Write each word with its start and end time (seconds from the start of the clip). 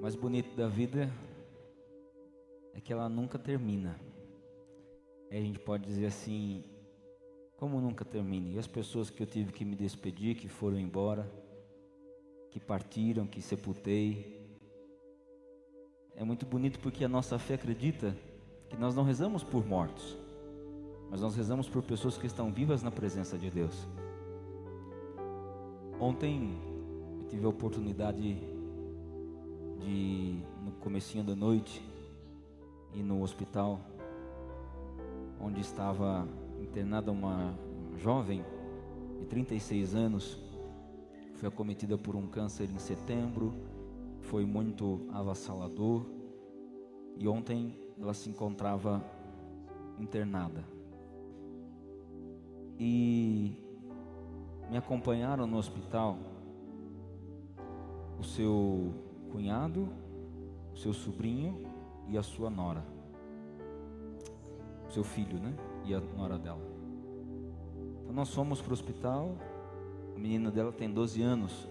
Mais 0.00 0.14
bonito 0.14 0.54
da 0.54 0.68
vida 0.68 1.10
é 2.74 2.80
que 2.80 2.92
ela 2.92 3.08
nunca 3.08 3.38
termina. 3.38 3.98
Aí 5.30 5.38
a 5.38 5.40
gente 5.40 5.58
pode 5.58 5.86
dizer 5.86 6.06
assim, 6.06 6.62
como 7.56 7.80
nunca 7.80 8.04
termina? 8.04 8.48
E 8.50 8.58
as 8.58 8.66
pessoas 8.66 9.08
que 9.08 9.22
eu 9.22 9.26
tive 9.26 9.52
que 9.52 9.64
me 9.64 9.74
despedir, 9.74 10.36
que 10.36 10.48
foram 10.48 10.78
embora, 10.78 11.26
que 12.50 12.60
partiram, 12.60 13.26
que 13.26 13.40
sepultei. 13.40 14.38
É 16.14 16.22
muito 16.22 16.44
bonito 16.44 16.78
porque 16.80 17.02
a 17.02 17.08
nossa 17.08 17.38
fé 17.38 17.54
acredita 17.54 18.14
que 18.68 18.76
nós 18.76 18.94
não 18.94 19.02
rezamos 19.02 19.42
por 19.42 19.66
mortos, 19.66 20.16
mas 21.10 21.22
nós 21.22 21.34
rezamos 21.34 21.68
por 21.68 21.82
pessoas 21.82 22.18
que 22.18 22.26
estão 22.26 22.52
vivas 22.52 22.82
na 22.82 22.90
presença 22.90 23.38
de 23.38 23.50
Deus. 23.50 23.88
Ontem 25.98 26.60
eu 27.20 27.28
tive 27.28 27.46
a 27.46 27.48
oportunidade 27.48 28.55
de 29.86 30.42
no 30.64 30.72
comecinho 30.72 31.22
da 31.22 31.36
noite 31.36 31.80
ir 32.92 33.02
no 33.02 33.22
hospital 33.22 33.80
onde 35.40 35.60
estava 35.60 36.26
internada 36.60 37.12
uma 37.12 37.54
jovem 37.96 38.44
de 39.20 39.26
36 39.26 39.94
anos 39.94 40.38
foi 41.36 41.48
acometida 41.48 41.96
por 41.96 42.16
um 42.16 42.26
câncer 42.26 42.68
em 42.68 42.78
setembro 42.78 43.54
foi 44.22 44.44
muito 44.44 45.06
avassalador 45.12 46.04
e 47.16 47.28
ontem 47.28 47.78
ela 47.98 48.12
se 48.12 48.28
encontrava 48.28 49.02
internada. 49.98 50.64
E 52.78 53.56
me 54.70 54.76
acompanharam 54.76 55.46
no 55.46 55.56
hospital 55.56 56.18
o 58.18 58.24
seu 58.24 58.92
cunhado, 59.26 59.88
seu 60.74 60.92
sobrinho 60.92 61.66
e 62.08 62.16
a 62.16 62.22
sua 62.22 62.50
nora. 62.50 62.84
Seu 64.90 65.04
filho, 65.04 65.38
né? 65.38 65.54
E 65.84 65.94
a 65.94 66.00
nora 66.00 66.38
dela. 66.38 66.60
Então 68.02 68.14
nós 68.14 68.32
fomos 68.32 68.60
para 68.60 68.70
o 68.70 68.72
hospital. 68.72 69.36
A 70.14 70.18
menina 70.18 70.50
dela 70.50 70.72
tem 70.72 70.90
12 70.90 71.22
anos. 71.22 71.68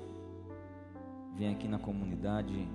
Vem 1.35 1.53
aqui 1.53 1.67
na 1.67 1.77
comunidade, 1.79 2.67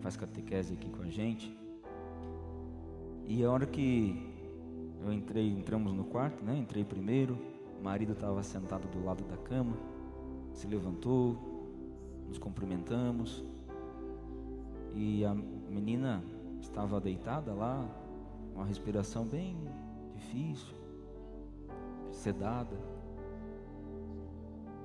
faz 0.00 0.16
catequese 0.16 0.74
aqui 0.74 0.90
com 0.90 1.02
a 1.02 1.08
gente. 1.08 1.56
E 3.26 3.42
a 3.42 3.50
hora 3.50 3.66
que 3.66 4.34
eu 5.04 5.12
entrei, 5.12 5.50
entramos 5.50 5.92
no 5.92 6.04
quarto, 6.04 6.44
né? 6.44 6.56
Entrei 6.56 6.84
primeiro. 6.84 7.38
O 7.80 7.84
marido 7.84 8.12
estava 8.12 8.42
sentado 8.42 8.88
do 8.88 9.04
lado 9.04 9.24
da 9.24 9.36
cama, 9.36 9.76
se 10.52 10.66
levantou, 10.66 11.36
nos 12.26 12.38
cumprimentamos. 12.38 13.44
E 14.98 15.26
a 15.26 15.34
menina 15.34 16.24
estava 16.58 16.98
deitada 16.98 17.52
lá, 17.52 17.86
uma 18.54 18.64
respiração 18.64 19.26
bem 19.26 19.54
difícil, 20.14 20.74
sedada. 22.10 22.74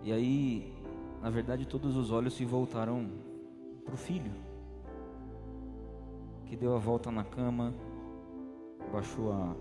E 0.03 0.11
aí, 0.11 0.73
na 1.21 1.29
verdade, 1.29 1.65
todos 1.65 1.95
os 1.95 2.11
olhos 2.11 2.33
se 2.33 2.43
voltaram 2.43 3.09
para 3.85 3.93
o 3.93 3.97
filho, 3.97 4.33
que 6.45 6.57
deu 6.57 6.75
a 6.75 6.79
volta 6.79 7.09
na 7.09 7.23
cama, 7.23 7.73
baixou 8.91 9.31
a, 9.31 9.55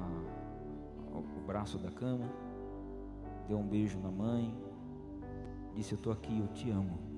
a- 0.00 1.18
o 1.18 1.46
braço 1.46 1.78
da 1.78 1.92
cama, 1.92 2.28
deu 3.46 3.58
um 3.58 3.68
beijo 3.68 3.96
na 4.00 4.10
mãe, 4.10 4.52
disse: 5.72 5.92
Eu 5.92 5.96
estou 5.98 6.12
aqui, 6.12 6.36
eu 6.36 6.48
te 6.48 6.68
amo 6.68 7.11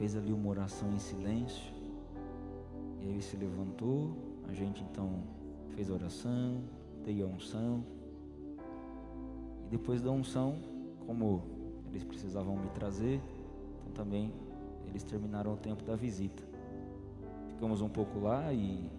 fez 0.00 0.16
ali 0.16 0.32
uma 0.32 0.48
oração 0.48 0.90
em 0.94 0.98
silêncio. 0.98 1.74
E 2.98 3.04
aí 3.04 3.10
ele 3.10 3.20
se 3.20 3.36
levantou, 3.36 4.16
a 4.48 4.52
gente 4.54 4.82
então 4.82 5.22
fez 5.74 5.90
a 5.90 5.92
oração, 5.92 6.62
dei 7.04 7.22
a 7.22 7.26
unção. 7.26 7.84
E 9.66 9.68
depois 9.68 10.00
da 10.00 10.10
unção, 10.10 10.56
como 11.06 11.42
eles 11.90 12.02
precisavam 12.02 12.56
me 12.56 12.70
trazer, 12.70 13.20
então 13.78 13.92
também 13.92 14.32
eles 14.86 15.02
terminaram 15.02 15.52
o 15.52 15.56
tempo 15.58 15.84
da 15.84 15.96
visita. 15.96 16.42
Ficamos 17.48 17.82
um 17.82 17.88
pouco 17.90 18.20
lá 18.20 18.50
e 18.54 18.90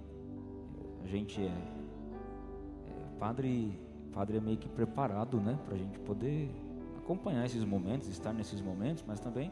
a 1.03 1.07
gente 1.07 1.41
é, 1.41 1.47
é 1.47 3.17
padre, 3.17 3.75
padre 4.13 4.38
é 4.38 4.40
meio 4.40 4.57
que 4.59 4.69
preparado, 4.69 5.41
né, 5.41 5.57
para 5.66 5.73
a 5.73 5.78
gente 5.79 5.97
poder 6.01 6.51
acompanhar 7.00 7.44
esses 7.44 7.66
momentos, 7.66 8.07
estar 8.07 8.34
nesses 8.34 8.61
momentos, 8.61 9.03
mas 9.07 9.19
também 9.19 9.51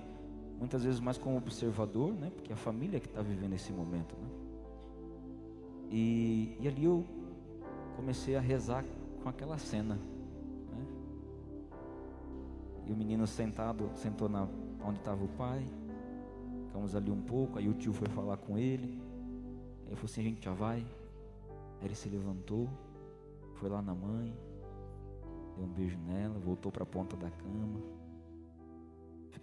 muitas 0.59 0.83
vezes 0.83 0.99
mais 0.99 1.17
como 1.17 1.37
observador, 1.37 2.13
né? 2.13 2.29
Porque 2.35 2.51
é 2.51 2.53
a 2.53 2.57
família 2.57 2.99
que 2.99 3.07
está 3.07 3.21
vivendo 3.21 3.53
esse 3.53 3.71
momento, 3.71 4.15
né? 4.17 4.27
E, 5.89 6.57
e 6.59 6.67
ali 6.67 6.83
eu 6.83 7.03
comecei 7.95 8.35
a 8.35 8.41
rezar 8.41 8.83
com 9.23 9.29
aquela 9.29 9.57
cena, 9.57 9.95
né? 9.95 10.85
E 12.85 12.91
o 12.91 12.95
menino 12.95 13.25
sentado, 13.25 13.89
sentou 13.95 14.27
na 14.27 14.47
onde 14.83 14.99
estava 14.99 15.23
o 15.23 15.27
pai, 15.29 15.65
ficamos 16.67 16.95
ali 16.95 17.09
um 17.09 17.21
pouco, 17.21 17.57
aí 17.57 17.67
o 17.67 17.73
tio 17.73 17.93
foi 17.93 18.07
falar 18.09 18.37
com 18.37 18.57
ele, 18.57 19.01
aí 19.87 19.95
falou 19.95 20.05
assim, 20.05 20.21
a 20.21 20.23
gente 20.23 20.43
já 20.43 20.53
vai, 20.53 20.85
aí 21.79 21.85
ele 21.85 21.95
se 21.95 22.09
levantou, 22.09 22.69
foi 23.55 23.69
lá 23.69 23.81
na 23.81 23.93
mãe, 23.93 24.33
deu 25.55 25.65
um 25.65 25.69
beijo 25.69 25.97
nela, 25.99 26.37
voltou 26.39 26.71
para 26.71 26.83
a 26.83 26.85
ponta 26.85 27.17
da 27.17 27.29
cama, 27.29 27.79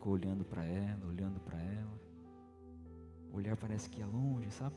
ficou 0.06 0.14
olhando 0.14 0.44
para 0.44 0.64
ela, 0.64 1.04
olhando 1.04 1.40
para 1.40 1.60
ela. 1.60 2.00
O 3.32 3.36
olhar 3.38 3.56
parece 3.56 3.90
que 3.90 3.98
ia 3.98 4.06
longe, 4.06 4.48
sabe? 4.52 4.76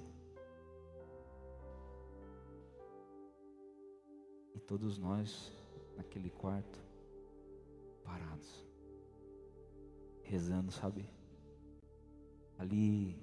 E 4.56 4.60
todos 4.60 4.98
nós 4.98 5.54
naquele 5.96 6.32
quarto 6.32 6.80
parados, 8.04 8.66
rezando, 10.24 10.72
sabe? 10.72 11.08
Ali 12.58 13.16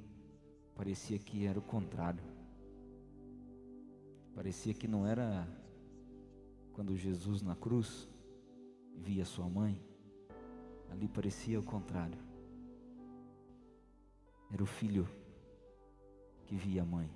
parecia 0.76 1.18
que 1.18 1.44
era 1.44 1.58
o 1.58 1.62
contrário. 1.62 2.22
Parecia 4.32 4.72
que 4.72 4.86
não 4.86 5.04
era 5.04 5.44
quando 6.72 6.96
Jesus 6.96 7.42
na 7.42 7.56
cruz 7.56 8.08
via 8.94 9.24
sua 9.24 9.48
mãe, 9.48 9.82
ali 10.90 11.08
parecia 11.08 11.58
o 11.58 11.62
contrário. 11.62 12.18
Era 14.50 14.62
o 14.62 14.66
filho 14.66 15.08
que 16.46 16.54
via 16.54 16.82
a 16.82 16.84
mãe. 16.84 17.10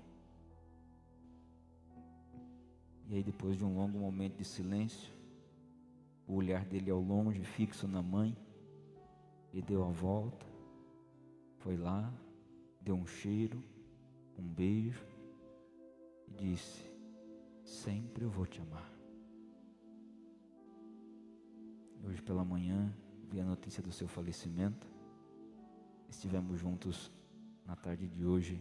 E 3.09 3.17
aí, 3.17 3.23
depois 3.23 3.57
de 3.57 3.65
um 3.65 3.75
longo 3.75 3.99
momento 3.99 4.37
de 4.37 4.45
silêncio, 4.45 5.13
o 6.27 6.35
olhar 6.35 6.65
dele 6.65 6.91
ao 6.91 7.01
longe, 7.01 7.43
fixo 7.43 7.89
na 7.89 8.01
mãe, 8.01 8.37
ele 9.53 9.63
deu 9.63 9.85
a 9.85 9.91
volta, 9.91 10.47
foi 11.59 11.77
lá, 11.77 12.13
deu 12.81 12.95
um 12.95 13.07
cheiro, 13.07 13.63
um 14.39 14.47
beijo 14.47 15.05
e 16.29 16.33
disse: 16.33 16.89
Sempre 17.65 18.25
eu 18.25 18.31
vou 18.31 18.47
te 18.47 18.61
amar. 18.61 18.89
Hoje 22.05 22.23
pela 22.23 22.45
manhã 22.45 22.95
vi 23.31 23.41
a 23.41 23.45
notícia 23.45 23.81
do 23.81 23.93
seu 23.93 24.09
falecimento. 24.09 24.89
Estivemos 26.09 26.59
juntos 26.59 27.13
na 27.65 27.77
tarde 27.77 28.09
de 28.09 28.27
hoje, 28.27 28.61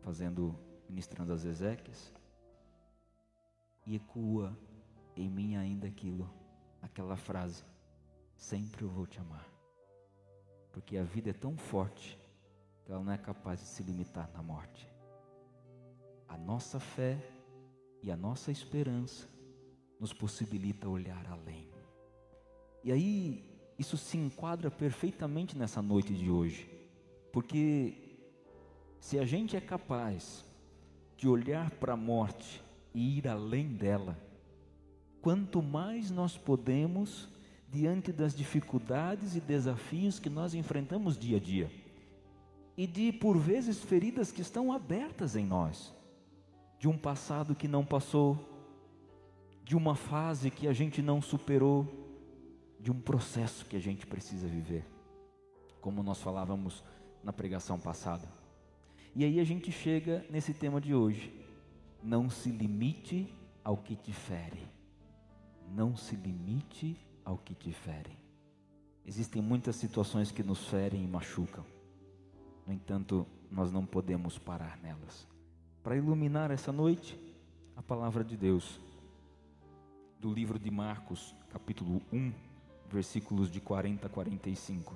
fazendo, 0.00 0.58
ministrando 0.88 1.34
as 1.34 1.44
exéquias, 1.44 2.10
e 3.86 3.96
ecoa 3.96 4.58
em 5.14 5.28
mim 5.28 5.56
ainda 5.56 5.86
aquilo, 5.86 6.30
aquela 6.80 7.16
frase: 7.16 7.62
Sempre 8.34 8.82
eu 8.82 8.88
vou 8.88 9.06
te 9.06 9.20
amar. 9.20 9.46
Porque 10.72 10.96
a 10.96 11.04
vida 11.04 11.30
é 11.30 11.34
tão 11.34 11.54
forte 11.54 12.18
que 12.82 12.90
ela 12.90 13.04
não 13.04 13.12
é 13.12 13.18
capaz 13.18 13.60
de 13.60 13.66
se 13.66 13.82
limitar 13.82 14.30
na 14.32 14.42
morte. 14.42 14.90
A 16.26 16.38
nossa 16.38 16.80
fé 16.80 17.18
e 18.02 18.10
a 18.10 18.16
nossa 18.16 18.50
esperança 18.50 19.28
nos 20.00 20.14
possibilita 20.14 20.88
olhar 20.88 21.26
além. 21.26 21.77
E 22.82 22.92
aí, 22.92 23.44
isso 23.78 23.96
se 23.96 24.16
enquadra 24.16 24.70
perfeitamente 24.70 25.56
nessa 25.56 25.80
noite 25.80 26.14
de 26.14 26.30
hoje, 26.30 26.68
porque 27.32 27.94
se 29.00 29.18
a 29.18 29.24
gente 29.24 29.56
é 29.56 29.60
capaz 29.60 30.44
de 31.16 31.28
olhar 31.28 31.70
para 31.72 31.94
a 31.94 31.96
morte 31.96 32.62
e 32.94 33.18
ir 33.18 33.28
além 33.28 33.68
dela, 33.68 34.18
quanto 35.20 35.62
mais 35.62 36.10
nós 36.10 36.36
podemos 36.36 37.28
diante 37.70 38.12
das 38.12 38.34
dificuldades 38.34 39.36
e 39.36 39.40
desafios 39.40 40.18
que 40.18 40.30
nós 40.30 40.54
enfrentamos 40.54 41.18
dia 41.18 41.36
a 41.36 41.40
dia, 41.40 41.70
e 42.76 42.86
de 42.86 43.12
por 43.12 43.36
vezes 43.36 43.82
feridas 43.82 44.32
que 44.32 44.40
estão 44.40 44.72
abertas 44.72 45.36
em 45.36 45.44
nós, 45.44 45.92
de 46.78 46.88
um 46.88 46.96
passado 46.96 47.54
que 47.54 47.68
não 47.68 47.84
passou, 47.84 48.38
de 49.64 49.76
uma 49.76 49.94
fase 49.94 50.50
que 50.50 50.66
a 50.66 50.72
gente 50.72 51.02
não 51.02 51.20
superou, 51.20 52.07
de 52.78 52.90
um 52.90 53.00
processo 53.00 53.64
que 53.66 53.76
a 53.76 53.80
gente 53.80 54.06
precisa 54.06 54.46
viver, 54.46 54.84
como 55.80 56.02
nós 56.02 56.20
falávamos 56.20 56.84
na 57.22 57.32
pregação 57.32 57.78
passada. 57.78 58.28
E 59.14 59.24
aí 59.24 59.40
a 59.40 59.44
gente 59.44 59.72
chega 59.72 60.24
nesse 60.30 60.54
tema 60.54 60.80
de 60.80 60.94
hoje. 60.94 61.32
Não 62.02 62.30
se 62.30 62.50
limite 62.50 63.32
ao 63.64 63.76
que 63.76 63.96
te 63.96 64.12
fere. 64.12 64.68
Não 65.74 65.96
se 65.96 66.14
limite 66.14 66.96
ao 67.24 67.36
que 67.36 67.54
te 67.54 67.72
fere. 67.72 68.16
Existem 69.04 69.42
muitas 69.42 69.76
situações 69.76 70.30
que 70.30 70.42
nos 70.42 70.68
ferem 70.68 71.02
e 71.02 71.06
machucam. 71.08 71.64
No 72.66 72.72
entanto, 72.72 73.26
nós 73.50 73.72
não 73.72 73.84
podemos 73.84 74.38
parar 74.38 74.78
nelas. 74.78 75.26
Para 75.82 75.96
iluminar 75.96 76.50
essa 76.50 76.70
noite, 76.70 77.18
a 77.74 77.82
palavra 77.82 78.22
de 78.22 78.36
Deus 78.36 78.78
do 80.20 80.32
livro 80.32 80.58
de 80.58 80.70
Marcos, 80.70 81.34
capítulo 81.50 82.02
1, 82.12 82.32
versículos 82.90 83.50
de 83.50 83.60
40 83.60 84.06
a 84.06 84.10
45. 84.10 84.94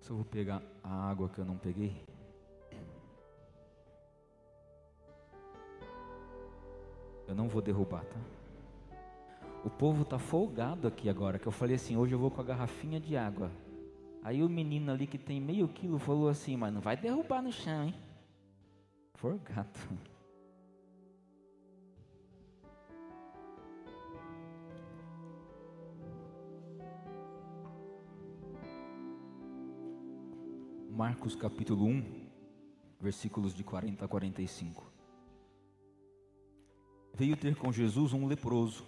Só 0.00 0.14
vou 0.14 0.24
pegar 0.24 0.62
a 0.82 1.10
água 1.10 1.28
que 1.28 1.38
eu 1.38 1.44
não 1.44 1.56
peguei. 1.56 1.94
Eu 7.26 7.34
não 7.34 7.48
vou 7.48 7.60
derrubar, 7.60 8.04
tá? 8.04 8.16
O 9.64 9.68
povo 9.68 10.04
tá 10.04 10.18
folgado 10.18 10.88
aqui 10.88 11.10
agora, 11.10 11.38
que 11.38 11.46
eu 11.46 11.52
falei 11.52 11.76
assim, 11.76 11.96
hoje 11.96 12.14
eu 12.14 12.18
vou 12.18 12.30
com 12.30 12.40
a 12.40 12.44
garrafinha 12.44 12.98
de 12.98 13.16
água. 13.16 13.50
Aí 14.22 14.42
o 14.42 14.48
menino 14.48 14.90
ali 14.90 15.06
que 15.06 15.18
tem 15.18 15.40
meio 15.40 15.68
quilo 15.68 15.98
falou 15.98 16.28
assim, 16.28 16.56
mas 16.56 16.72
não 16.72 16.80
vai 16.80 16.96
derrubar 16.96 17.42
no 17.42 17.52
chão, 17.52 17.84
hein? 17.84 17.94
Folgado. 19.14 19.78
Marcos 30.98 31.36
capítulo 31.36 31.84
1, 31.84 32.02
versículos 33.00 33.54
de 33.54 33.62
40 33.62 34.04
a 34.04 34.08
45. 34.08 34.84
Veio 37.14 37.36
ter 37.36 37.54
com 37.54 37.70
Jesus 37.70 38.12
um 38.12 38.26
leproso, 38.26 38.84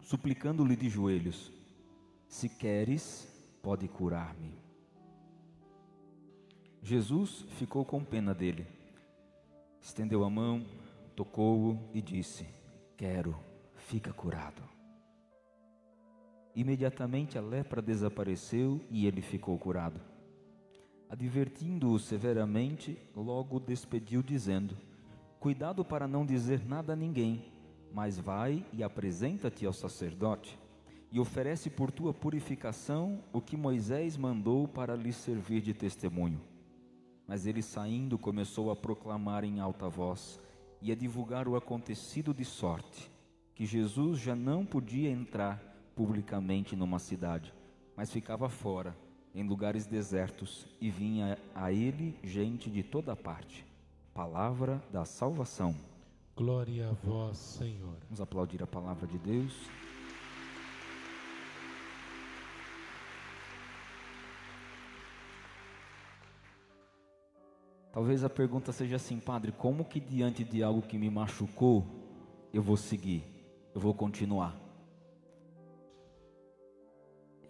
suplicando-lhe 0.00 0.76
de 0.76 0.88
joelhos: 0.88 1.50
Se 2.28 2.48
queres, 2.48 3.26
pode 3.60 3.88
curar-me. 3.88 4.56
Jesus 6.84 7.44
ficou 7.58 7.84
com 7.84 8.04
pena 8.04 8.32
dele, 8.32 8.64
estendeu 9.80 10.22
a 10.22 10.30
mão, 10.30 10.64
tocou-o 11.16 11.90
e 11.92 12.00
disse: 12.00 12.46
Quero, 12.96 13.36
fica 13.74 14.12
curado. 14.12 14.62
Imediatamente 16.54 17.36
a 17.36 17.40
lepra 17.40 17.82
desapareceu 17.82 18.80
e 18.88 19.04
ele 19.04 19.20
ficou 19.20 19.58
curado. 19.58 20.16
Advertindo-o 21.10 21.98
severamente, 21.98 22.98
logo 23.16 23.58
despediu, 23.58 24.22
dizendo: 24.22 24.76
Cuidado 25.40 25.82
para 25.82 26.06
não 26.06 26.26
dizer 26.26 26.66
nada 26.66 26.92
a 26.92 26.96
ninguém, 26.96 27.50
mas 27.90 28.18
vai 28.18 28.62
e 28.74 28.82
apresenta-te 28.82 29.64
ao 29.64 29.72
sacerdote, 29.72 30.58
e 31.10 31.18
oferece 31.18 31.70
por 31.70 31.90
tua 31.90 32.12
purificação 32.12 33.24
o 33.32 33.40
que 33.40 33.56
Moisés 33.56 34.18
mandou 34.18 34.68
para 34.68 34.94
lhe 34.94 35.10
servir 35.10 35.62
de 35.62 35.72
testemunho. 35.72 36.42
Mas 37.26 37.46
ele 37.46 37.62
saindo 37.62 38.18
começou 38.18 38.70
a 38.70 38.76
proclamar 38.76 39.44
em 39.44 39.60
alta 39.60 39.88
voz 39.88 40.38
e 40.82 40.92
a 40.92 40.94
divulgar 40.94 41.48
o 41.48 41.56
acontecido 41.56 42.34
de 42.34 42.44
sorte, 42.44 43.10
que 43.54 43.64
Jesus 43.64 44.18
já 44.18 44.36
não 44.36 44.66
podia 44.66 45.10
entrar 45.10 45.58
publicamente 45.96 46.76
numa 46.76 46.98
cidade, 46.98 47.54
mas 47.96 48.12
ficava 48.12 48.50
fora 48.50 48.94
em 49.34 49.42
lugares 49.46 49.86
desertos 49.86 50.66
e 50.80 50.90
vinha 50.90 51.38
a 51.54 51.72
ele 51.72 52.18
gente 52.22 52.70
de 52.70 52.82
toda 52.82 53.14
parte. 53.14 53.66
Palavra 54.14 54.82
da 54.92 55.04
salvação. 55.04 55.74
Glória 56.36 56.88
a 56.88 56.92
vós, 56.92 57.36
Senhor. 57.36 57.96
Vamos 58.04 58.20
aplaudir 58.20 58.62
a 58.62 58.66
palavra 58.66 59.06
de 59.06 59.18
Deus. 59.18 59.68
Talvez 67.92 68.22
a 68.22 68.30
pergunta 68.30 68.70
seja 68.70 68.96
assim, 68.96 69.18
Padre: 69.18 69.50
como 69.52 69.84
que 69.84 69.98
diante 69.98 70.44
de 70.44 70.62
algo 70.62 70.82
que 70.82 70.98
me 70.98 71.10
machucou, 71.10 71.84
eu 72.52 72.62
vou 72.62 72.76
seguir, 72.76 73.24
eu 73.74 73.80
vou 73.80 73.92
continuar? 73.92 74.56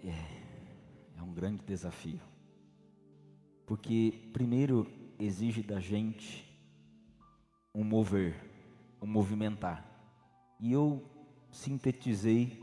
É 0.03 0.38
um 1.29 1.35
grande 1.35 1.63
desafio. 1.67 2.21
Porque, 3.67 4.31
primeiro, 4.33 4.87
exige 5.19 5.63
da 5.63 5.79
gente 5.79 6.45
um 7.75 7.85
mover, 7.85 8.35
um 9.01 9.07
movimentar. 9.07 9.85
E 10.59 10.73
eu 10.73 11.05
sintetizei, 11.53 12.63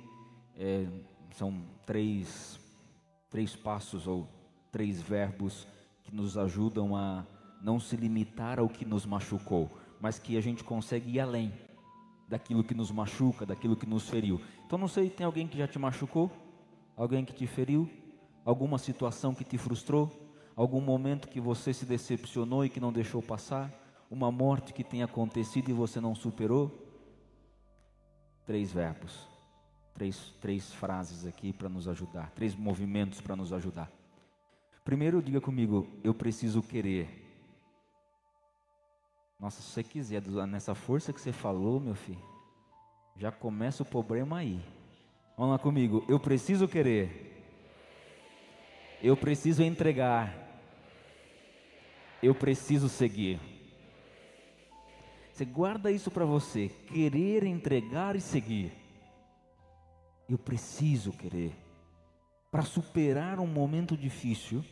é, 0.55 0.87
são 1.31 1.63
três, 1.85 2.59
três 3.29 3.55
passos 3.55 4.07
ou 4.07 4.27
três 4.71 4.99
verbos 4.99 5.67
que 6.03 6.13
nos 6.13 6.37
ajudam 6.37 6.95
a 6.95 7.25
não 7.61 7.79
se 7.79 7.95
limitar 7.95 8.59
ao 8.59 8.67
que 8.67 8.83
nos 8.83 9.05
machucou, 9.05 9.71
mas 10.01 10.17
que 10.17 10.37
a 10.37 10.41
gente 10.41 10.63
consegue 10.63 11.11
ir 11.11 11.19
além 11.19 11.53
daquilo 12.27 12.63
que 12.63 12.73
nos 12.73 12.89
machuca, 12.89 13.45
daquilo 13.45 13.75
que 13.75 13.85
nos 13.85 14.09
feriu. 14.09 14.41
Então, 14.65 14.77
não 14.79 14.87
sei, 14.87 15.09
tem 15.09 15.25
alguém 15.25 15.47
que 15.47 15.57
já 15.57 15.67
te 15.67 15.77
machucou? 15.77 16.31
Alguém 16.97 17.23
que 17.23 17.33
te 17.33 17.45
feriu? 17.45 17.89
Alguma 18.45 18.77
situação 18.77 19.33
que 19.33 19.43
te 19.43 19.57
frustrou, 19.57 20.11
algum 20.55 20.79
momento 20.79 21.27
que 21.27 21.41
você 21.41 21.73
se 21.73 21.85
decepcionou 21.85 22.63
e 22.63 22.69
que 22.69 22.79
não 22.79 22.93
deixou 22.93 23.21
passar, 23.21 23.73
uma 24.09 24.31
morte 24.31 24.71
que 24.71 24.83
tenha 24.83 25.05
acontecido 25.05 25.69
e 25.69 25.73
você 25.73 25.99
não 25.99 26.13
superou. 26.13 26.71
Três 28.45 28.71
verbos, 28.71 29.27
três, 29.95 30.31
três 30.39 30.71
frases 30.71 31.25
aqui 31.25 31.51
para 31.51 31.67
nos 31.67 31.87
ajudar, 31.87 32.29
três 32.31 32.55
movimentos 32.55 33.19
para 33.19 33.35
nos 33.35 33.51
ajudar. 33.51 33.91
Primeiro, 34.83 35.23
diga 35.23 35.41
comigo, 35.41 35.87
eu 36.03 36.13
preciso 36.13 36.61
querer. 36.61 37.23
Nossa, 39.39 39.61
se 39.61 39.69
você 39.69 39.83
quiser, 39.83 40.21
nessa 40.47 40.75
força 40.75 41.11
que 41.11 41.19
você 41.19 41.31
falou, 41.31 41.79
meu 41.79 41.95
filho, 41.95 42.21
já 43.17 43.31
começa 43.31 43.81
o 43.81 43.85
problema 43.85 44.37
aí. 44.37 44.63
Vamos 45.35 45.53
lá 45.53 45.59
comigo, 45.59 46.05
eu 46.07 46.19
preciso 46.19 46.67
querer 46.67 47.34
Eu 49.05 49.15
preciso 49.15 49.61
entregar. 49.61 50.35
Eu 52.23 52.33
preciso 52.33 52.89
seguir. 52.89 53.39
Você 55.31 55.45
guarda 55.45 55.91
isso 55.91 56.09
para 56.09 56.25
você, 56.25 56.71
querer 56.87 57.43
entregar 57.43 58.15
e 58.15 58.19
seguir. 58.19 58.73
Eu 60.27 60.39
preciso 60.39 61.11
querer 61.11 61.55
para 62.49 62.63
superar 62.63 63.39
um 63.39 63.45
momento 63.45 63.95
difícil, 63.95 64.65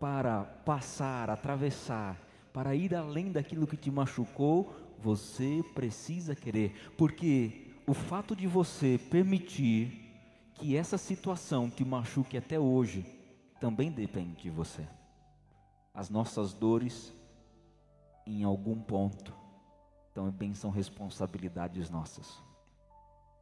para 0.00 0.44
passar, 0.44 1.28
atravessar, 1.28 2.18
para 2.54 2.74
ir 2.74 2.94
além 2.94 3.30
daquilo 3.30 3.66
que 3.66 3.76
te 3.76 3.90
machucou, 3.90 4.74
você 4.98 5.62
precisa 5.74 6.34
querer, 6.34 6.72
porque 6.96 7.74
o 7.86 7.92
fato 7.92 8.34
de 8.34 8.46
você 8.46 8.98
permitir 9.10 10.14
que 10.54 10.74
essa 10.74 10.96
situação 10.96 11.68
te 11.68 11.84
machuque 11.84 12.38
até 12.38 12.58
hoje 12.58 13.15
também 13.66 13.90
depende 13.90 14.42
de 14.42 14.48
você. 14.48 14.86
As 15.92 16.08
nossas 16.08 16.52
dores, 16.52 17.12
em 18.24 18.44
algum 18.44 18.80
ponto, 18.80 19.34
também 20.14 20.54
são 20.54 20.70
responsabilidades 20.70 21.90
nossas. 21.90 22.40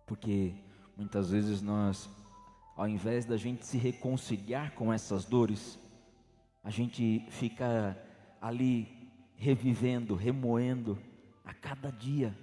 Porque 0.07 0.55
muitas 0.97 1.29
vezes 1.29 1.61
nós, 1.61 2.09
ao 2.75 2.89
invés 2.89 3.27
da 3.27 3.37
gente 3.37 3.67
se 3.67 3.77
reconciliar 3.77 4.73
com 4.73 4.91
essas 4.91 5.27
dores, 5.27 5.79
a 6.63 6.71
gente 6.71 7.27
fica 7.29 7.95
ali 8.41 9.11
revivendo, 9.37 10.15
remoendo 10.15 10.99
a 11.45 11.53
cada 11.53 11.91
dia. 11.91 12.35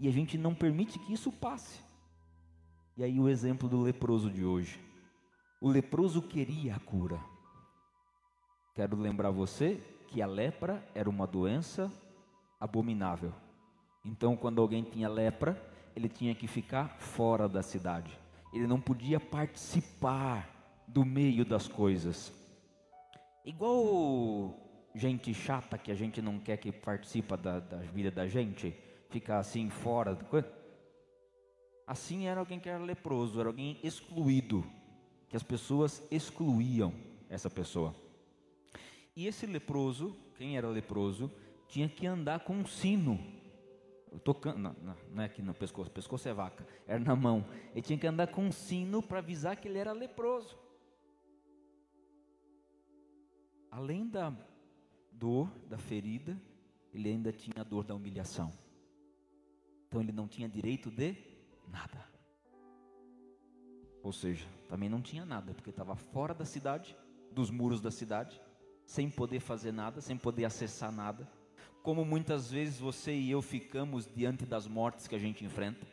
E 0.00 0.08
a 0.08 0.10
gente 0.10 0.38
não 0.38 0.54
permite 0.54 0.98
que 0.98 1.12
isso 1.12 1.30
passe. 1.30 1.78
E 2.96 3.04
aí 3.04 3.20
o 3.20 3.28
exemplo 3.28 3.68
do 3.68 3.82
leproso 3.82 4.30
de 4.30 4.46
hoje. 4.46 4.85
O 5.66 5.68
leproso 5.68 6.22
queria 6.22 6.76
a 6.76 6.78
cura. 6.78 7.18
Quero 8.72 8.96
lembrar 8.96 9.32
você 9.32 9.82
que 10.06 10.22
a 10.22 10.26
lepra 10.26 10.80
era 10.94 11.10
uma 11.10 11.26
doença 11.26 11.92
abominável. 12.60 13.32
Então, 14.04 14.36
quando 14.36 14.62
alguém 14.62 14.84
tinha 14.84 15.08
lepra, 15.08 15.60
ele 15.96 16.08
tinha 16.08 16.36
que 16.36 16.46
ficar 16.46 16.96
fora 17.00 17.48
da 17.48 17.64
cidade. 17.64 18.16
Ele 18.54 18.64
não 18.64 18.80
podia 18.80 19.18
participar 19.18 20.48
do 20.86 21.04
meio 21.04 21.44
das 21.44 21.66
coisas. 21.66 22.32
Igual 23.44 24.54
gente 24.94 25.34
chata 25.34 25.76
que 25.76 25.90
a 25.90 25.96
gente 25.96 26.22
não 26.22 26.38
quer 26.38 26.58
que 26.58 26.70
participa 26.70 27.36
da, 27.36 27.58
da 27.58 27.78
vida 27.78 28.12
da 28.12 28.28
gente, 28.28 28.72
fica 29.10 29.38
assim 29.38 29.68
fora. 29.68 30.16
Assim 31.88 32.28
era 32.28 32.38
alguém 32.38 32.60
que 32.60 32.68
era 32.68 32.78
leproso, 32.78 33.40
era 33.40 33.48
alguém 33.48 33.80
excluído, 33.82 34.64
que 35.36 35.38
as 35.38 35.42
pessoas 35.42 36.02
excluíam 36.10 36.94
essa 37.28 37.50
pessoa. 37.50 37.94
E 39.14 39.26
esse 39.26 39.44
leproso, 39.44 40.16
quem 40.38 40.56
era 40.56 40.66
leproso, 40.66 41.30
tinha 41.68 41.88
que 41.88 42.06
andar 42.06 42.40
com 42.40 42.54
um 42.54 42.64
sino. 42.64 43.18
Tocando, 44.24 44.58
não, 44.58 44.96
não, 45.12 45.22
é 45.22 45.26
aqui 45.26 45.42
no 45.42 45.52
pescoço, 45.52 45.90
pescoço 45.90 46.26
é 46.26 46.32
vaca, 46.32 46.66
era 46.86 46.98
na 46.98 47.14
mão. 47.14 47.44
Ele 47.72 47.82
tinha 47.82 47.98
que 47.98 48.06
andar 48.06 48.28
com 48.28 48.46
um 48.46 48.52
sino 48.52 49.02
para 49.02 49.18
avisar 49.18 49.56
que 49.56 49.68
ele 49.68 49.76
era 49.76 49.92
leproso. 49.92 50.56
Além 53.70 54.08
da 54.08 54.34
dor 55.12 55.50
da 55.68 55.76
ferida, 55.76 56.40
ele 56.94 57.10
ainda 57.10 57.30
tinha 57.30 57.60
a 57.60 57.64
dor 57.64 57.84
da 57.84 57.94
humilhação. 57.94 58.50
Então 59.86 60.00
ele 60.00 60.12
não 60.12 60.26
tinha 60.26 60.48
direito 60.48 60.90
de 60.90 61.14
nada. 61.68 62.15
Ou 64.06 64.12
seja, 64.12 64.46
também 64.68 64.88
não 64.88 65.02
tinha 65.02 65.24
nada, 65.24 65.52
porque 65.52 65.70
estava 65.70 65.96
fora 65.96 66.32
da 66.32 66.44
cidade, 66.44 66.96
dos 67.32 67.50
muros 67.50 67.80
da 67.80 67.90
cidade, 67.90 68.40
sem 68.84 69.10
poder 69.10 69.40
fazer 69.40 69.72
nada, 69.72 70.00
sem 70.00 70.16
poder 70.16 70.44
acessar 70.44 70.92
nada. 70.92 71.28
Como 71.82 72.04
muitas 72.04 72.48
vezes 72.48 72.78
você 72.78 73.12
e 73.12 73.32
eu 73.32 73.42
ficamos 73.42 74.06
diante 74.06 74.46
das 74.46 74.68
mortes 74.68 75.08
que 75.08 75.16
a 75.16 75.18
gente 75.18 75.44
enfrenta, 75.44 75.84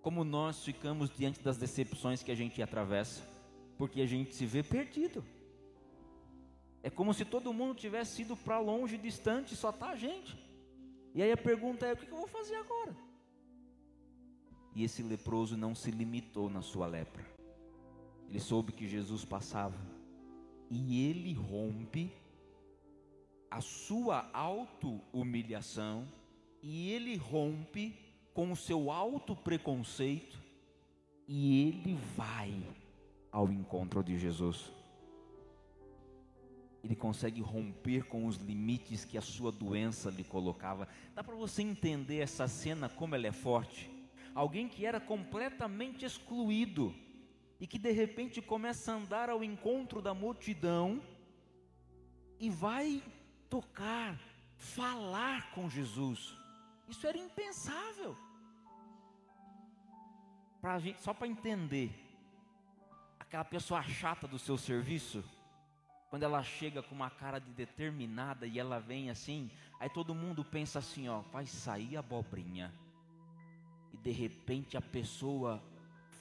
como 0.00 0.24
nós 0.24 0.64
ficamos 0.64 1.08
diante 1.08 1.40
das 1.40 1.56
decepções 1.56 2.20
que 2.20 2.32
a 2.32 2.34
gente 2.34 2.60
atravessa, 2.60 3.22
porque 3.78 4.00
a 4.00 4.06
gente 4.06 4.34
se 4.34 4.44
vê 4.44 4.64
perdido. 4.64 5.24
É 6.82 6.90
como 6.90 7.14
se 7.14 7.24
todo 7.24 7.52
mundo 7.52 7.76
tivesse 7.76 8.22
ido 8.22 8.36
para 8.36 8.58
longe, 8.58 8.98
distante, 8.98 9.54
só 9.54 9.70
está 9.70 9.90
a 9.90 9.96
gente. 9.96 10.36
E 11.14 11.22
aí 11.22 11.30
a 11.30 11.36
pergunta 11.36 11.86
é: 11.86 11.92
o 11.92 11.96
que 11.96 12.10
eu 12.10 12.18
vou 12.18 12.26
fazer 12.26 12.56
agora? 12.56 12.96
E 14.74 14.82
esse 14.82 15.00
leproso 15.00 15.56
não 15.56 15.76
se 15.76 15.92
limitou 15.92 16.50
na 16.50 16.60
sua 16.60 16.88
lepra. 16.88 17.31
Ele 18.32 18.40
soube 18.40 18.72
que 18.72 18.88
Jesus 18.88 19.26
passava. 19.26 19.76
E 20.70 21.06
ele 21.06 21.34
rompe 21.34 22.10
a 23.50 23.60
sua 23.60 24.26
auto-humilhação. 24.32 26.08
E 26.62 26.90
ele 26.92 27.14
rompe 27.14 27.94
com 28.32 28.50
o 28.50 28.56
seu 28.56 28.90
auto-preconceito. 28.90 30.42
E 31.28 31.68
ele 31.68 31.94
vai 32.16 32.54
ao 33.30 33.52
encontro 33.52 34.02
de 34.02 34.18
Jesus. 34.18 34.72
Ele 36.82 36.96
consegue 36.96 37.42
romper 37.42 38.04
com 38.04 38.24
os 38.24 38.36
limites 38.36 39.04
que 39.04 39.18
a 39.18 39.20
sua 39.22 39.52
doença 39.52 40.08
lhe 40.08 40.24
colocava. 40.24 40.88
Dá 41.14 41.22
para 41.22 41.34
você 41.34 41.60
entender 41.60 42.20
essa 42.20 42.48
cena 42.48 42.88
como 42.88 43.14
ela 43.14 43.26
é 43.26 43.32
forte? 43.32 43.90
alguém 44.34 44.66
que 44.66 44.86
era 44.86 44.98
completamente 44.98 46.06
excluído 46.06 46.94
e 47.62 47.66
que 47.68 47.78
de 47.78 47.92
repente 47.92 48.42
começa 48.42 48.90
a 48.90 48.96
andar 48.96 49.30
ao 49.30 49.44
encontro 49.44 50.02
da 50.02 50.12
multidão 50.12 51.00
e 52.40 52.50
vai 52.50 53.00
tocar, 53.48 54.18
falar 54.56 55.52
com 55.52 55.70
Jesus. 55.70 56.36
Isso 56.88 57.06
era 57.06 57.16
impensável. 57.16 58.16
Pra 60.60 60.80
gente, 60.80 61.00
só 61.00 61.14
para 61.14 61.28
entender, 61.28 61.94
aquela 63.20 63.44
pessoa 63.44 63.80
chata 63.84 64.26
do 64.26 64.40
seu 64.40 64.58
serviço, 64.58 65.22
quando 66.10 66.24
ela 66.24 66.42
chega 66.42 66.82
com 66.82 66.96
uma 66.96 67.10
cara 67.10 67.38
de 67.38 67.52
determinada 67.52 68.44
e 68.44 68.58
ela 68.58 68.80
vem 68.80 69.08
assim, 69.08 69.48
aí 69.78 69.88
todo 69.88 70.16
mundo 70.16 70.44
pensa 70.44 70.80
assim, 70.80 71.08
ó, 71.08 71.20
vai 71.20 71.46
sair 71.46 71.96
abobrinha 71.96 72.74
e 73.92 73.96
de 73.98 74.10
repente 74.10 74.76
a 74.76 74.80
pessoa 74.80 75.62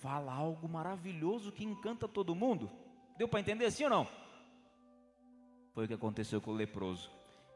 fala 0.01 0.33
algo 0.33 0.67
maravilhoso 0.67 1.51
que 1.51 1.63
encanta 1.63 2.07
todo 2.07 2.35
mundo. 2.35 2.69
Deu 3.17 3.27
para 3.27 3.39
entender 3.39 3.65
assim 3.65 3.85
ou 3.85 3.89
não? 3.89 4.07
Foi 5.73 5.85
o 5.85 5.87
que 5.87 5.93
aconteceu 5.93 6.41
com 6.41 6.51
o 6.51 6.55
leproso. 6.55 7.09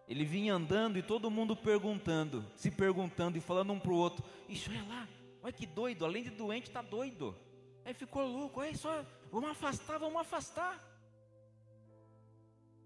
Ele 0.07 0.23
vinha 0.23 0.53
andando 0.53 0.97
e 0.97 1.03
todo 1.03 1.29
mundo 1.29 1.55
perguntando, 1.55 2.45
se 2.55 2.71
perguntando 2.71 3.37
e 3.37 3.41
falando 3.41 3.73
um 3.73 3.79
para 3.79 3.91
o 3.91 3.97
outro: 3.97 4.23
Isso 4.47 4.71
é 4.71 4.81
lá, 4.87 5.07
olha 5.41 5.51
que 5.51 5.65
doido, 5.65 6.05
além 6.05 6.23
de 6.23 6.29
doente, 6.29 6.67
está 6.67 6.81
doido. 6.81 7.35
Aí 7.83 7.93
ficou 7.93 8.25
louco, 8.25 8.61
é 8.61 8.73
só, 8.73 9.05
vamos 9.31 9.49
afastar, 9.49 9.99
vamos 9.99 10.21
afastar. 10.21 10.81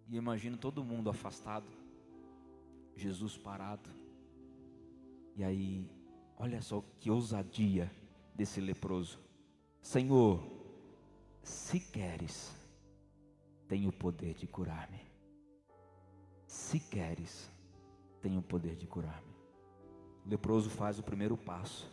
E 0.08 0.16
imagino 0.16 0.58
todo 0.58 0.84
mundo 0.84 1.10
afastado, 1.10 1.68
Jesus 2.96 3.38
parado. 3.38 3.90
E 5.36 5.44
aí 5.44 5.88
Olha 6.42 6.62
só 6.62 6.82
que 7.02 7.12
ousadia 7.12 7.92
desse 8.34 8.62
leproso. 8.62 9.20
Senhor, 9.82 10.44
se 11.42 11.80
queres, 11.80 12.56
tem 13.68 13.88
o 13.88 13.92
poder 13.92 14.34
de 14.34 14.48
curar-me. 14.48 15.00
Se 16.46 16.80
queres, 16.80 17.50
tem 18.22 18.38
o 18.38 18.42
poder 18.42 18.76
de 18.76 18.88
curar-me. 18.88 19.34
O 20.26 20.30
leproso 20.30 20.70
faz 20.70 21.00
o 21.00 21.04
primeiro 21.04 21.38
passo. 21.38 21.90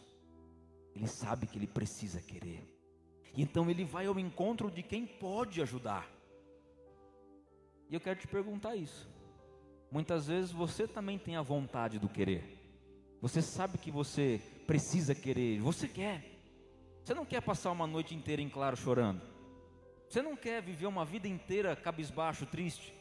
Ele 0.95 1.07
sabe 1.07 1.47
que 1.47 1.59
ele 1.59 1.67
precisa 1.67 2.21
querer. 2.21 2.67
E 3.35 3.43
então 3.43 3.71
ele 3.71 3.85
vai 3.85 4.07
ao 4.07 4.19
encontro 4.19 4.71
de 4.71 4.83
quem 4.83 5.07
pode 5.07 5.61
ajudar. 5.61 6.11
E 7.89 7.95
eu 7.95 8.01
quero 8.01 8.19
te 8.19 8.27
perguntar 8.27 8.75
isso. 8.77 9.09
Muitas 9.91 10.27
vezes 10.27 10.51
você 10.51 10.89
também 10.89 11.19
tem 11.19 11.37
a 11.37 11.43
vontade 11.43 11.99
do 11.99 12.09
querer. 12.09 12.57
Você 13.21 13.41
sabe 13.41 13.79
que 13.79 13.91
você 13.91 14.41
precisa 14.67 15.15
querer, 15.15 15.61
você 15.61 15.87
quer. 15.87 16.36
Você 17.07 17.15
não 17.15 17.25
quer 17.25 17.41
passar 17.41 17.71
uma 17.71 17.87
noite 17.87 18.17
inteira 18.17 18.43
em 18.43 18.49
claro 18.49 18.77
chorando. 18.77 19.23
Você 20.09 20.21
não 20.21 20.35
quer 20.35 20.61
viver 20.61 20.87
uma 20.87 21.05
vida 21.05 21.29
inteira 21.29 21.77
cabisbaixo, 21.77 22.47
triste. 22.47 22.93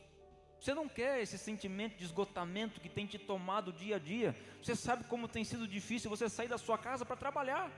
Você 0.59 0.75
não 0.75 0.87
quer 0.87 1.23
esse 1.23 1.39
sentimento 1.39 1.97
de 1.97 2.03
esgotamento 2.03 2.79
que 2.79 2.87
tem 2.87 3.07
te 3.07 3.17
tomado 3.17 3.73
dia 3.73 3.95
a 3.95 3.97
dia. 3.97 4.35
Você 4.61 4.75
sabe 4.75 5.05
como 5.05 5.27
tem 5.27 5.43
sido 5.43 5.67
difícil 5.67 6.07
você 6.07 6.29
sair 6.29 6.47
da 6.47 6.59
sua 6.59 6.77
casa 6.77 7.03
para 7.03 7.15
trabalhar. 7.15 7.71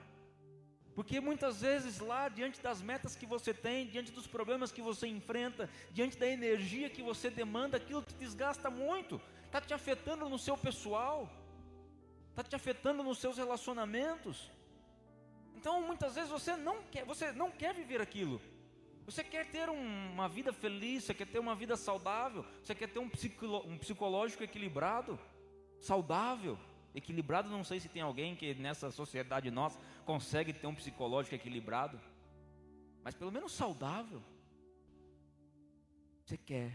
Porque 0.94 1.22
muitas 1.22 1.62
vezes 1.62 2.00
lá, 2.00 2.28
diante 2.28 2.60
das 2.60 2.82
metas 2.82 3.16
que 3.16 3.26
você 3.26 3.54
tem, 3.54 3.88
diante 3.88 4.12
dos 4.12 4.28
problemas 4.28 4.70
que 4.70 4.82
você 4.82 5.08
enfrenta, 5.08 5.70
diante 5.94 6.18
da 6.18 6.28
energia 6.28 6.90
que 6.90 7.02
você 7.02 7.30
demanda, 7.30 7.78
aquilo 7.78 8.02
te 8.02 8.16
desgasta 8.16 8.70
muito, 8.70 9.22
está 9.46 9.62
te 9.62 9.74
afetando 9.74 10.28
no 10.28 10.38
seu 10.38 10.58
pessoal 10.58 11.32
está 12.38 12.44
te 12.44 12.56
afetando 12.56 13.02
nos 13.02 13.18
seus 13.18 13.36
relacionamentos. 13.36 14.52
Então, 15.58 15.82
muitas 15.82 16.14
vezes 16.14 16.30
você 16.30 16.56
não 16.56 16.84
quer, 16.84 17.04
você 17.04 17.32
não 17.32 17.50
quer 17.50 17.74
viver 17.74 18.00
aquilo. 18.00 18.40
Você 19.06 19.24
quer 19.24 19.50
ter 19.50 19.70
um- 19.70 20.12
uma 20.14 20.30
vida 20.30 20.54
feliz, 20.54 21.04
você 21.04 21.14
quer 21.14 21.26
ter 21.26 21.40
uma 21.40 21.56
vida 21.56 21.76
saudável, 21.76 22.46
você 22.62 22.76
quer 22.76 22.88
ter 22.88 23.00
um, 23.00 23.10
psicolo- 23.10 23.66
um 23.66 23.78
psicológico 23.78 24.44
equilibrado, 24.44 25.18
saudável, 25.80 26.60
equilibrado. 26.94 27.50
Não 27.50 27.64
sei 27.64 27.80
se 27.80 27.90
tem 27.90 28.02
alguém 28.04 28.36
que 28.36 28.54
nessa 28.54 28.92
sociedade 28.92 29.50
nossa 29.50 29.80
consegue 30.06 30.54
ter 30.54 30.68
um 30.68 30.76
psicológico 30.76 31.34
equilibrado, 31.34 32.00
mas 33.04 33.16
pelo 33.16 33.32
menos 33.32 33.52
saudável. 33.54 34.22
Você 36.24 36.38
quer, 36.38 36.72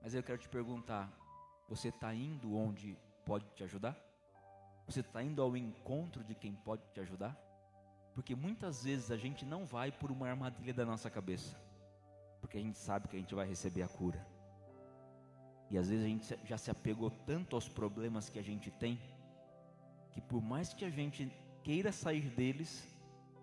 mas 0.00 0.14
eu 0.14 0.22
quero 0.22 0.38
te 0.38 0.48
perguntar: 0.48 1.12
você 1.68 1.88
está 1.88 2.14
indo 2.14 2.56
onde 2.56 2.96
pode 3.26 3.44
te 3.56 3.62
ajudar? 3.64 3.94
Você 4.86 5.00
está 5.00 5.22
indo 5.22 5.42
ao 5.42 5.54
encontro 5.56 6.24
de 6.24 6.34
quem 6.34 6.54
pode 6.54 6.82
te 6.92 7.00
ajudar? 7.00 7.49
Porque 8.14 8.34
muitas 8.34 8.84
vezes 8.84 9.10
a 9.10 9.16
gente 9.16 9.44
não 9.44 9.64
vai 9.64 9.92
por 9.92 10.10
uma 10.10 10.28
armadilha 10.28 10.74
da 10.74 10.84
nossa 10.84 11.08
cabeça, 11.08 11.56
porque 12.40 12.58
a 12.58 12.60
gente 12.60 12.78
sabe 12.78 13.08
que 13.08 13.16
a 13.16 13.18
gente 13.18 13.34
vai 13.34 13.46
receber 13.46 13.82
a 13.82 13.88
cura. 13.88 14.26
E 15.70 15.78
às 15.78 15.88
vezes 15.88 16.04
a 16.04 16.08
gente 16.08 16.46
já 16.46 16.58
se 16.58 16.70
apegou 16.70 17.10
tanto 17.10 17.54
aos 17.54 17.68
problemas 17.68 18.28
que 18.28 18.38
a 18.38 18.42
gente 18.42 18.70
tem, 18.70 19.00
que 20.12 20.20
por 20.20 20.42
mais 20.42 20.74
que 20.74 20.84
a 20.84 20.90
gente 20.90 21.32
queira 21.62 21.92
sair 21.92 22.28
deles, 22.30 22.88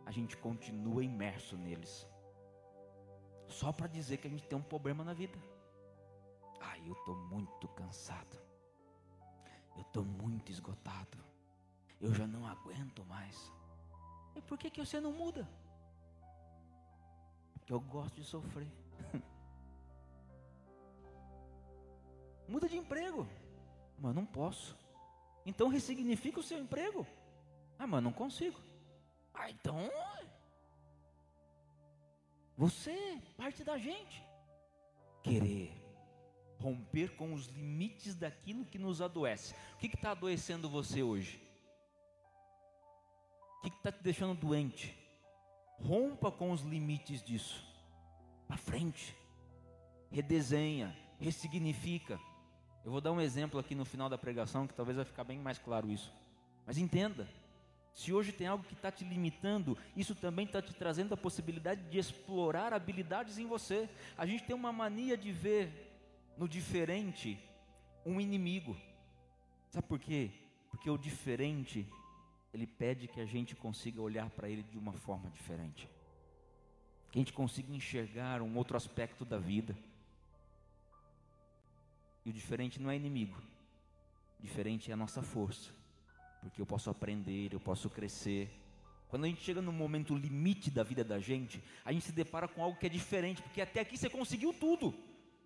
a 0.05 0.11
gente 0.11 0.35
continua 0.35 1.03
imerso 1.03 1.57
neles. 1.57 2.05
Só 3.47 3.71
para 3.71 3.87
dizer 3.87 4.17
que 4.17 4.27
a 4.27 4.29
gente 4.29 4.47
tem 4.47 4.57
um 4.57 4.61
problema 4.61 5.03
na 5.03 5.13
vida. 5.13 5.37
Ai, 6.59 6.81
eu 6.85 6.93
estou 6.93 7.15
muito 7.15 7.67
cansado. 7.69 8.37
Eu 9.75 9.81
estou 9.81 10.03
muito 10.03 10.51
esgotado. 10.51 11.17
Eu 12.01 12.13
já 12.13 12.27
não 12.27 12.45
aguento 12.45 13.05
mais. 13.05 13.51
E 14.37 14.41
por 14.41 14.57
que, 14.57 14.69
que 14.69 14.79
você 14.79 14.99
não 14.99 15.11
muda? 15.11 15.47
Porque 17.53 17.73
eu 17.73 17.79
gosto 17.79 18.15
de 18.15 18.23
sofrer. 18.23 18.67
muda 22.47 22.69
de 22.69 22.77
emprego. 22.77 23.27
Mas 23.97 24.13
não 24.13 24.25
posso. 24.25 24.77
Então 25.43 25.67
ressignifica 25.67 26.39
o 26.39 26.43
seu 26.43 26.59
emprego. 26.59 27.05
Ah, 27.79 27.87
mas 27.87 28.03
não 28.03 28.13
consigo. 28.13 28.59
Ah, 29.33 29.49
então. 29.49 29.89
Você 32.55 32.91
é 32.91 33.21
parte 33.35 33.63
da 33.63 33.77
gente. 33.77 34.23
Querer 35.23 35.73
romper 36.59 37.15
com 37.15 37.33
os 37.33 37.47
limites 37.47 38.15
daquilo 38.15 38.65
que 38.65 38.77
nos 38.77 39.01
adoece. 39.01 39.55
O 39.73 39.77
que 39.77 39.87
está 39.87 40.11
adoecendo 40.11 40.69
você 40.69 41.01
hoje? 41.01 41.46
Que 43.69 43.77
está 43.77 43.91
te 43.91 44.01
deixando 44.01 44.33
doente? 44.33 44.95
Rompa 45.79 46.31
com 46.31 46.51
os 46.51 46.61
limites 46.61 47.21
disso. 47.21 47.65
Para 48.47 48.57
frente. 48.57 49.15
Redesenha, 50.09 50.95
ressignifica. 51.19 52.19
Eu 52.85 52.91
vou 52.91 53.01
dar 53.01 53.11
um 53.11 53.19
exemplo 53.19 53.59
aqui 53.59 53.75
no 53.75 53.83
final 53.83 54.09
da 54.09 54.17
pregação 54.17 54.65
que 54.65 54.73
talvez 54.73 54.95
vai 54.95 55.05
ficar 55.05 55.23
bem 55.23 55.37
mais 55.37 55.57
claro 55.57 55.91
isso. 55.91 56.13
Mas 56.65 56.77
entenda, 56.77 57.27
se 57.93 58.13
hoje 58.13 58.31
tem 58.31 58.47
algo 58.47 58.63
que 58.63 58.73
está 58.73 58.91
te 58.91 59.03
limitando, 59.03 59.77
isso 59.95 60.15
também 60.15 60.45
está 60.45 60.61
te 60.61 60.73
trazendo 60.73 61.13
a 61.13 61.17
possibilidade 61.17 61.81
de 61.89 61.97
explorar 61.97 62.71
habilidades 62.73 63.37
em 63.37 63.45
você. 63.45 63.89
A 64.17 64.25
gente 64.25 64.43
tem 64.43 64.55
uma 64.55 64.71
mania 64.71 65.17
de 65.17 65.31
ver 65.31 65.99
no 66.37 66.47
diferente 66.47 67.37
um 68.05 68.21
inimigo. 68.21 68.77
Sabe 69.69 69.87
por 69.87 69.99
quê? 69.99 70.31
Porque 70.71 70.89
o 70.89 70.97
diferente, 70.97 71.85
ele 72.57 72.65
pede 72.65 73.07
que 73.07 73.21
a 73.21 73.25
gente 73.25 73.55
consiga 73.55 74.01
olhar 74.01 74.29
para 74.31 74.49
ele 74.49 74.63
de 74.63 74.79
uma 74.79 74.91
forma 74.91 75.29
diferente. 75.29 75.87
Que 77.11 77.19
a 77.19 77.21
gente 77.21 77.31
consiga 77.31 77.71
enxergar 77.71 78.41
um 78.41 78.57
outro 78.57 78.75
aspecto 78.75 79.23
da 79.23 79.37
vida. 79.37 79.77
E 82.25 82.31
o 82.31 82.33
diferente 82.33 82.81
não 82.81 82.89
é 82.89 82.95
inimigo. 82.95 83.39
O 84.39 84.41
diferente 84.41 84.89
é 84.89 84.93
a 84.95 84.97
nossa 84.97 85.21
força. 85.21 85.69
Porque 86.41 86.59
eu 86.59 86.65
posso 86.65 86.89
aprender, 86.89 87.53
eu 87.53 87.59
posso 87.59 87.91
crescer. 87.91 88.49
Quando 89.07 89.25
a 89.25 89.27
gente 89.27 89.41
chega 89.41 89.61
no 89.61 89.71
momento 89.71 90.15
limite 90.15 90.71
da 90.71 90.81
vida 90.81 91.03
da 91.03 91.19
gente, 91.19 91.63
a 91.85 91.91
gente 91.91 92.05
se 92.05 92.11
depara 92.11 92.47
com 92.47 92.63
algo 92.63 92.79
que 92.79 92.87
é 92.87 92.89
diferente, 92.89 93.41
porque 93.43 93.61
até 93.61 93.81
aqui 93.81 93.97
você 93.97 94.09
conseguiu 94.09 94.51
tudo. 94.51 94.93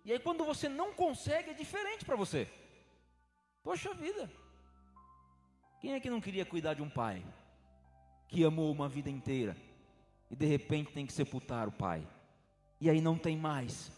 E 0.02 0.12
aí 0.12 0.18
quando 0.18 0.44
você 0.44 0.66
não 0.66 0.94
consegue, 0.94 1.50
é 1.50 1.54
diferente 1.54 2.06
para 2.06 2.16
você. 2.16 2.48
Poxa 3.62 3.92
vida. 3.92 4.30
Quem 5.82 5.94
é 5.94 6.00
que 6.00 6.08
não 6.08 6.20
queria 6.20 6.46
cuidar 6.46 6.74
de 6.74 6.80
um 6.80 6.88
pai 6.88 7.24
que 8.28 8.44
amou 8.44 8.70
uma 8.70 8.88
vida 8.88 9.10
inteira 9.10 9.56
e 10.30 10.36
de 10.36 10.46
repente 10.46 10.92
tem 10.92 11.04
que 11.04 11.12
sepultar 11.12 11.66
o 11.66 11.72
pai? 11.72 12.06
E 12.80 12.88
aí 12.88 13.00
não 13.00 13.18
tem 13.18 13.36
mais. 13.36 13.90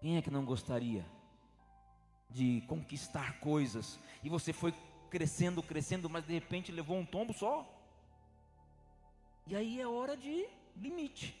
Quem 0.00 0.16
é 0.16 0.22
que 0.22 0.30
não 0.30 0.44
gostaria 0.44 1.04
de 2.30 2.62
conquistar 2.68 3.40
coisas 3.40 3.98
e 4.22 4.28
você 4.28 4.52
foi 4.52 4.72
crescendo, 5.10 5.60
crescendo, 5.60 6.08
mas 6.08 6.24
de 6.24 6.32
repente 6.32 6.70
levou 6.70 6.96
um 6.96 7.04
tombo 7.04 7.32
só? 7.32 7.68
E 9.44 9.56
aí 9.56 9.80
é 9.80 9.88
hora 9.88 10.16
de 10.16 10.46
limite. 10.76 11.36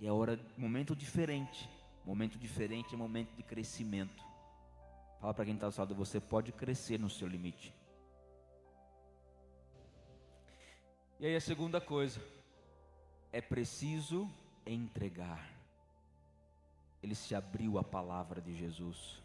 E 0.00 0.06
é 0.06 0.10
hora, 0.10 0.40
momento 0.56 0.96
diferente. 0.96 1.68
Momento 2.06 2.38
diferente 2.38 2.94
é 2.94 2.96
momento 2.96 3.36
de 3.36 3.42
crescimento. 3.42 4.27
Fala 5.20 5.34
para 5.34 5.44
quem 5.44 5.54
está 5.54 5.66
ao 5.66 5.72
seu 5.72 5.82
lado, 5.82 5.94
você 5.94 6.20
pode 6.20 6.52
crescer 6.52 6.98
no 6.98 7.10
seu 7.10 7.26
limite. 7.26 7.74
E 11.18 11.26
aí 11.26 11.34
a 11.34 11.40
segunda 11.40 11.80
coisa, 11.80 12.20
é 13.32 13.40
preciso 13.40 14.30
entregar. 14.64 15.50
Ele 17.02 17.14
se 17.14 17.34
abriu 17.34 17.78
à 17.78 17.84
palavra 17.84 18.40
de 18.40 18.54
Jesus. 18.54 19.20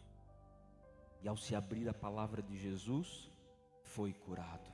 E 1.22 1.28
ao 1.28 1.38
se 1.38 1.56
abrir 1.56 1.88
a 1.88 1.94
palavra 1.94 2.42
de 2.42 2.58
Jesus, 2.58 3.30
foi 3.84 4.12
curado. 4.14 4.74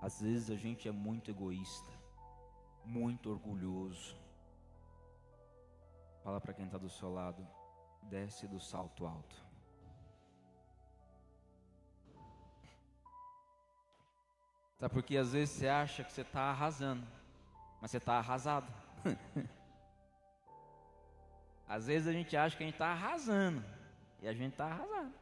Às 0.00 0.20
vezes 0.20 0.50
a 0.50 0.56
gente 0.56 0.88
é 0.88 0.92
muito 0.92 1.30
egoísta, 1.30 1.90
muito 2.84 3.30
orgulhoso. 3.30 4.16
Fala 6.22 6.40
para 6.40 6.52
quem 6.52 6.66
está 6.66 6.76
do 6.76 6.90
seu 6.90 7.12
lado, 7.12 7.46
desce 8.02 8.46
do 8.46 8.60
salto 8.60 9.06
alto. 9.06 9.51
Sabe 14.82 14.94
porque 14.94 15.16
às 15.16 15.32
vezes 15.32 15.54
você 15.54 15.68
acha 15.68 16.02
que 16.02 16.12
você 16.12 16.22
está 16.22 16.40
arrasando, 16.50 17.06
mas 17.80 17.88
você 17.88 17.98
está 17.98 18.14
arrasado. 18.14 18.66
às 21.68 21.86
vezes 21.86 22.08
a 22.08 22.12
gente 22.12 22.36
acha 22.36 22.56
que 22.56 22.64
a 22.64 22.66
gente 22.66 22.74
está 22.74 22.88
arrasando, 22.88 23.64
e 24.20 24.26
a 24.26 24.32
gente 24.32 24.50
está 24.50 24.64
arrasado. 24.64 25.14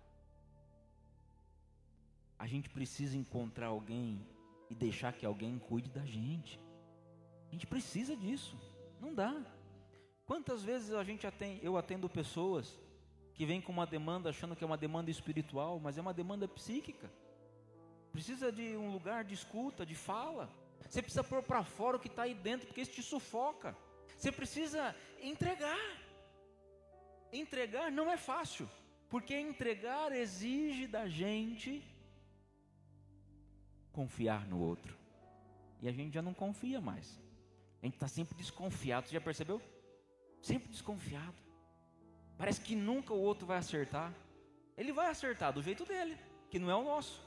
A 2.39 2.47
gente 2.47 2.71
precisa 2.71 3.19
encontrar 3.19 3.67
alguém 3.67 4.27
e 4.71 4.75
deixar 4.75 5.13
que 5.13 5.27
alguém 5.27 5.59
cuide 5.59 5.91
da 5.91 6.07
gente. 6.07 6.59
A 7.51 7.53
gente 7.53 7.67
precisa 7.67 8.17
disso. 8.17 8.59
Não 8.99 9.15
dá. 9.15 9.45
Quantas 10.25 10.63
vezes 10.65 10.95
a 10.95 11.05
gente 11.05 11.27
atende, 11.27 11.61
eu 11.63 11.77
atendo 11.77 12.09
pessoas 12.09 12.81
que 13.35 13.45
vêm 13.45 13.61
com 13.61 13.73
uma 13.73 13.87
demanda 13.87 14.31
achando 14.31 14.57
que 14.57 14.65
é 14.65 14.67
uma 14.67 14.79
demanda 14.79 15.11
espiritual, 15.11 15.79
mas 15.79 15.99
é 15.99 16.01
uma 16.01 16.15
demanda 16.15 16.49
psíquica. 16.49 17.11
Precisa 18.13 18.51
de 18.51 18.77
um 18.77 18.91
lugar 18.91 19.25
de 19.25 19.35
escuta, 19.35 19.87
de 19.87 19.95
fala. 19.95 20.51
Você 20.89 21.01
precisa 21.01 21.23
pôr 21.23 21.43
para 21.43 21.63
fora 21.63 21.97
o 21.97 22.01
que 22.01 22.09
está 22.09 22.23
aí 22.23 22.35
dentro, 22.35 22.67
porque 22.67 22.81
isso 22.81 22.93
te 22.93 23.03
sufoca. 23.03 23.77
Você 24.17 24.33
precisa 24.33 24.95
entregar. 25.23 25.79
Entregar 27.33 27.93
não 27.93 28.11
é 28.11 28.17
fácil, 28.17 28.69
porque 29.09 29.39
entregar 29.39 30.11
exige 30.13 30.87
da 30.87 31.09
gente 31.09 31.83
confiar 33.93 34.47
no 34.47 34.61
outro. 34.61 34.97
E 35.81 35.89
a 35.89 35.93
gente 35.93 36.13
já 36.15 36.23
não 36.23 36.35
confia 36.35 36.81
mais. 36.81 37.21
A 37.81 37.87
gente 37.87 37.95
está 37.95 38.09
sempre 38.09 38.35
desconfiado. 38.35 39.07
Você 39.07 39.15
já 39.15 39.21
percebeu? 39.21 39.63
Sempre 40.43 40.69
desconfiado. 40.69 41.37
Parece 42.37 42.61
que 42.61 42.75
nunca 42.75 43.15
o 43.15 43.21
outro 43.21 43.47
vai 43.47 43.59
acertar. 43.59 44.13
Ele 44.77 44.93
vai 44.93 45.09
acertar 45.09 45.53
do 45.53 45.63
jeito 45.63 45.85
dele, 45.85 46.19
que 46.51 46.59
não 46.59 46.71
é 46.71 46.75
o 46.75 46.85
nosso. 46.85 47.23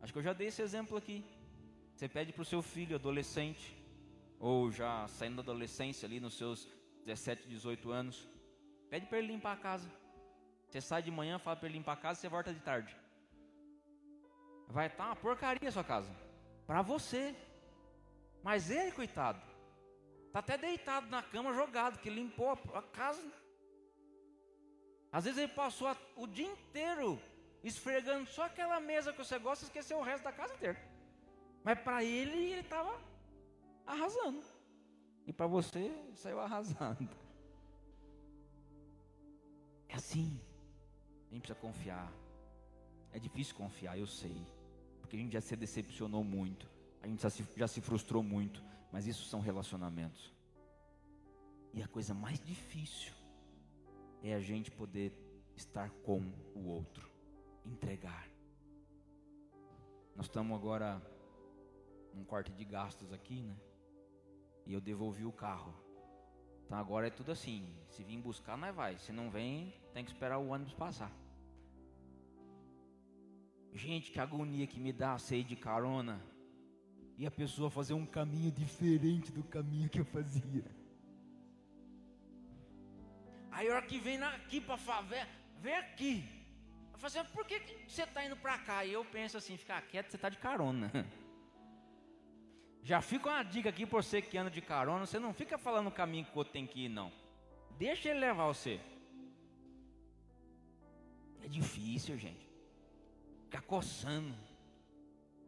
Acho 0.00 0.12
que 0.12 0.18
eu 0.18 0.22
já 0.22 0.32
dei 0.32 0.48
esse 0.48 0.62
exemplo 0.62 0.96
aqui. 0.96 1.24
Você 1.94 2.08
pede 2.08 2.32
para 2.32 2.42
o 2.42 2.44
seu 2.44 2.62
filho, 2.62 2.96
adolescente, 2.96 3.76
ou 4.38 4.70
já 4.70 5.06
saindo 5.08 5.36
da 5.36 5.42
adolescência 5.42 6.06
ali 6.06 6.18
nos 6.18 6.34
seus 6.34 6.66
17, 7.04 7.46
18 7.46 7.90
anos, 7.90 8.28
pede 8.88 9.06
para 9.06 9.18
ele 9.18 9.28
limpar 9.28 9.52
a 9.52 9.56
casa. 9.56 9.90
Você 10.66 10.80
sai 10.80 11.02
de 11.02 11.10
manhã, 11.10 11.38
fala 11.38 11.56
para 11.56 11.68
ele 11.68 11.78
limpar 11.78 11.92
a 11.92 11.96
casa, 11.96 12.20
você 12.20 12.28
volta 12.28 12.54
de 12.54 12.60
tarde. 12.60 12.96
Vai 14.68 14.86
estar 14.86 15.06
uma 15.06 15.16
porcaria 15.16 15.68
a 15.68 15.72
sua 15.72 15.84
casa. 15.84 16.10
Para 16.66 16.80
você. 16.80 17.34
Mas 18.42 18.70
ele, 18.70 18.92
coitado, 18.92 19.42
está 20.26 20.38
até 20.38 20.56
deitado 20.56 21.08
na 21.08 21.22
cama, 21.22 21.52
jogado, 21.52 21.98
que 21.98 22.08
limpou 22.08 22.50
a 22.50 22.82
casa. 22.82 23.30
Às 25.12 25.24
vezes 25.24 25.38
ele 25.38 25.52
passou 25.52 25.94
o 26.16 26.26
dia 26.26 26.46
inteiro 26.46 27.20
esfregando 27.62 28.26
só 28.26 28.44
aquela 28.44 28.80
mesa 28.80 29.12
que 29.12 29.18
você 29.18 29.38
gosta 29.38 29.64
esqueceu 29.64 29.98
o 29.98 30.02
resto 30.02 30.24
da 30.24 30.32
casa 30.32 30.54
inteira. 30.54 30.80
Mas 31.62 31.78
para 31.80 32.02
ele, 32.02 32.52
ele 32.52 32.60
estava 32.60 32.98
arrasando. 33.86 34.42
E 35.26 35.32
para 35.32 35.46
você, 35.46 35.92
saiu 36.14 36.40
arrasando. 36.40 37.08
É 39.88 39.94
assim. 39.94 40.40
A 41.30 41.34
gente 41.34 41.42
precisa 41.42 41.60
confiar. 41.60 42.10
É 43.12 43.18
difícil 43.18 43.54
confiar, 43.54 43.98
eu 43.98 44.06
sei. 44.06 44.46
Porque 45.00 45.16
a 45.16 45.18
gente 45.18 45.32
já 45.32 45.40
se 45.40 45.54
decepcionou 45.56 46.24
muito. 46.24 46.68
A 47.02 47.06
gente 47.06 47.22
já 47.22 47.30
se, 47.30 47.46
já 47.56 47.68
se 47.68 47.80
frustrou 47.80 48.22
muito. 48.22 48.62
Mas 48.90 49.06
isso 49.06 49.24
são 49.26 49.40
relacionamentos. 49.40 50.32
E 51.72 51.82
a 51.82 51.88
coisa 51.88 52.14
mais 52.14 52.40
difícil 52.40 53.12
é 54.22 54.34
a 54.34 54.40
gente 54.40 54.70
poder 54.70 55.12
estar 55.56 55.90
com 56.04 56.20
o 56.54 56.66
outro, 56.66 57.09
entregar. 57.64 58.28
Nós 60.16 60.26
estamos 60.26 60.56
agora 60.56 61.00
num 62.14 62.24
corte 62.24 62.52
de 62.52 62.64
gastos 62.64 63.12
aqui, 63.12 63.42
né? 63.42 63.56
E 64.66 64.72
eu 64.72 64.80
devolvi 64.80 65.24
o 65.24 65.32
carro. 65.32 65.74
Então 66.64 66.78
agora 66.78 67.06
é 67.06 67.10
tudo 67.10 67.32
assim: 67.32 67.66
se 67.88 68.04
vir 68.04 68.18
buscar, 68.18 68.56
nós 68.56 68.74
vai. 68.74 68.98
Se 68.98 69.12
não 69.12 69.30
vem, 69.30 69.74
tem 69.92 70.04
que 70.04 70.10
esperar 70.10 70.38
o 70.38 70.48
ônibus 70.48 70.74
passar. 70.74 71.12
Gente, 73.72 74.10
que 74.10 74.18
agonia 74.18 74.66
que 74.66 74.80
me 74.80 74.92
dá 74.92 75.16
sair 75.18 75.44
de 75.44 75.56
carona 75.56 76.20
e 77.16 77.26
a 77.26 77.30
pessoa 77.30 77.70
fazer 77.70 77.94
um 77.94 78.06
caminho 78.06 78.50
diferente 78.50 79.30
do 79.30 79.44
caminho 79.44 79.88
que 79.88 80.00
eu 80.00 80.04
fazia. 80.04 80.64
Aí 83.50 83.68
a 83.68 83.74
hora 83.74 83.86
que 83.86 83.98
vem 83.98 84.22
aqui 84.22 84.60
para 84.60 84.76
favela, 84.76 85.28
vem 85.60 85.74
aqui. 85.74 86.39
Eu 87.00 87.08
falo 87.08 87.22
assim, 87.22 87.32
por 87.32 87.46
que, 87.46 87.58
você 87.88 88.02
está 88.02 88.22
indo 88.22 88.36
para 88.36 88.58
cá? 88.58 88.84
E 88.84 88.92
eu 88.92 89.02
penso 89.06 89.38
assim, 89.38 89.56
ficar 89.56 89.80
quieto, 89.80 90.10
você 90.10 90.16
está 90.16 90.28
de 90.28 90.36
carona. 90.36 90.92
Já 92.82 93.00
fica 93.00 93.30
uma 93.30 93.42
dica 93.42 93.70
aqui 93.70 93.86
para 93.86 94.02
você 94.02 94.20
que 94.20 94.36
anda 94.36 94.50
de 94.50 94.60
carona, 94.60 95.06
você 95.06 95.18
não 95.18 95.32
fica 95.32 95.56
falando 95.56 95.86
o 95.86 95.90
caminho 95.90 96.26
que 96.26 96.34
o 96.34 96.38
outro 96.38 96.52
tem 96.52 96.66
que 96.66 96.84
ir, 96.84 96.88
não. 96.90 97.10
Deixa 97.78 98.10
ele 98.10 98.20
levar 98.20 98.46
você. 98.48 98.78
É 101.42 101.48
difícil, 101.48 102.18
gente. 102.18 102.46
Ficar 103.44 103.62
coçando. 103.62 104.34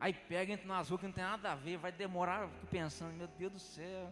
Aí 0.01 0.15
pega, 0.15 0.55
entra 0.55 0.67
nas 0.67 0.89
ruas 0.89 1.01
que 1.03 1.07
não 1.07 1.15
tem 1.15 1.23
nada 1.23 1.53
a 1.53 1.55
ver, 1.55 1.77
vai 1.77 1.93
demorar, 1.93 2.49
fico 2.49 2.67
pensando, 2.67 3.13
meu 3.15 3.29
Deus 3.29 3.53
do 3.53 3.59
céu. 3.59 4.11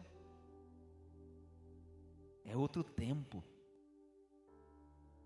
É 2.44 2.54
outro 2.54 2.84
tempo. 2.84 3.42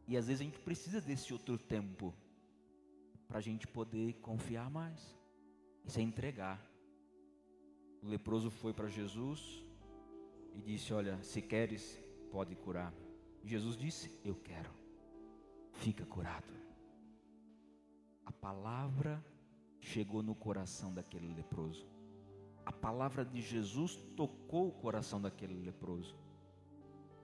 E 0.07 0.17
às 0.17 0.27
vezes 0.27 0.41
a 0.41 0.45
gente 0.45 0.59
precisa 0.59 1.01
desse 1.01 1.33
outro 1.33 1.57
tempo 1.57 2.15
para 3.27 3.39
a 3.39 3.41
gente 3.41 3.67
poder 3.67 4.15
confiar 4.15 4.71
mais. 4.71 5.17
Isso 5.85 5.99
é 5.99 6.03
entregar. 6.03 6.61
O 8.03 8.09
leproso 8.09 8.51
foi 8.51 8.73
para 8.73 8.89
Jesus 8.89 9.65
e 10.55 10.61
disse: 10.61 10.93
Olha, 10.93 11.23
se 11.23 11.41
queres, 11.41 11.99
pode 12.31 12.55
curar. 12.55 12.93
Jesus 13.43 13.77
disse: 13.77 14.11
Eu 14.25 14.35
quero. 14.35 14.71
Fica 15.73 16.05
curado. 16.05 16.53
A 18.25 18.33
palavra 18.33 19.25
chegou 19.81 20.23
no 20.23 20.35
coração 20.35 20.93
daquele 20.93 21.29
leproso. 21.35 21.87
A 22.65 22.73
palavra 22.73 23.25
de 23.25 23.41
Jesus 23.41 23.97
tocou 24.17 24.69
o 24.69 24.73
coração 24.73 25.21
daquele 25.21 25.55
leproso. 25.55 26.17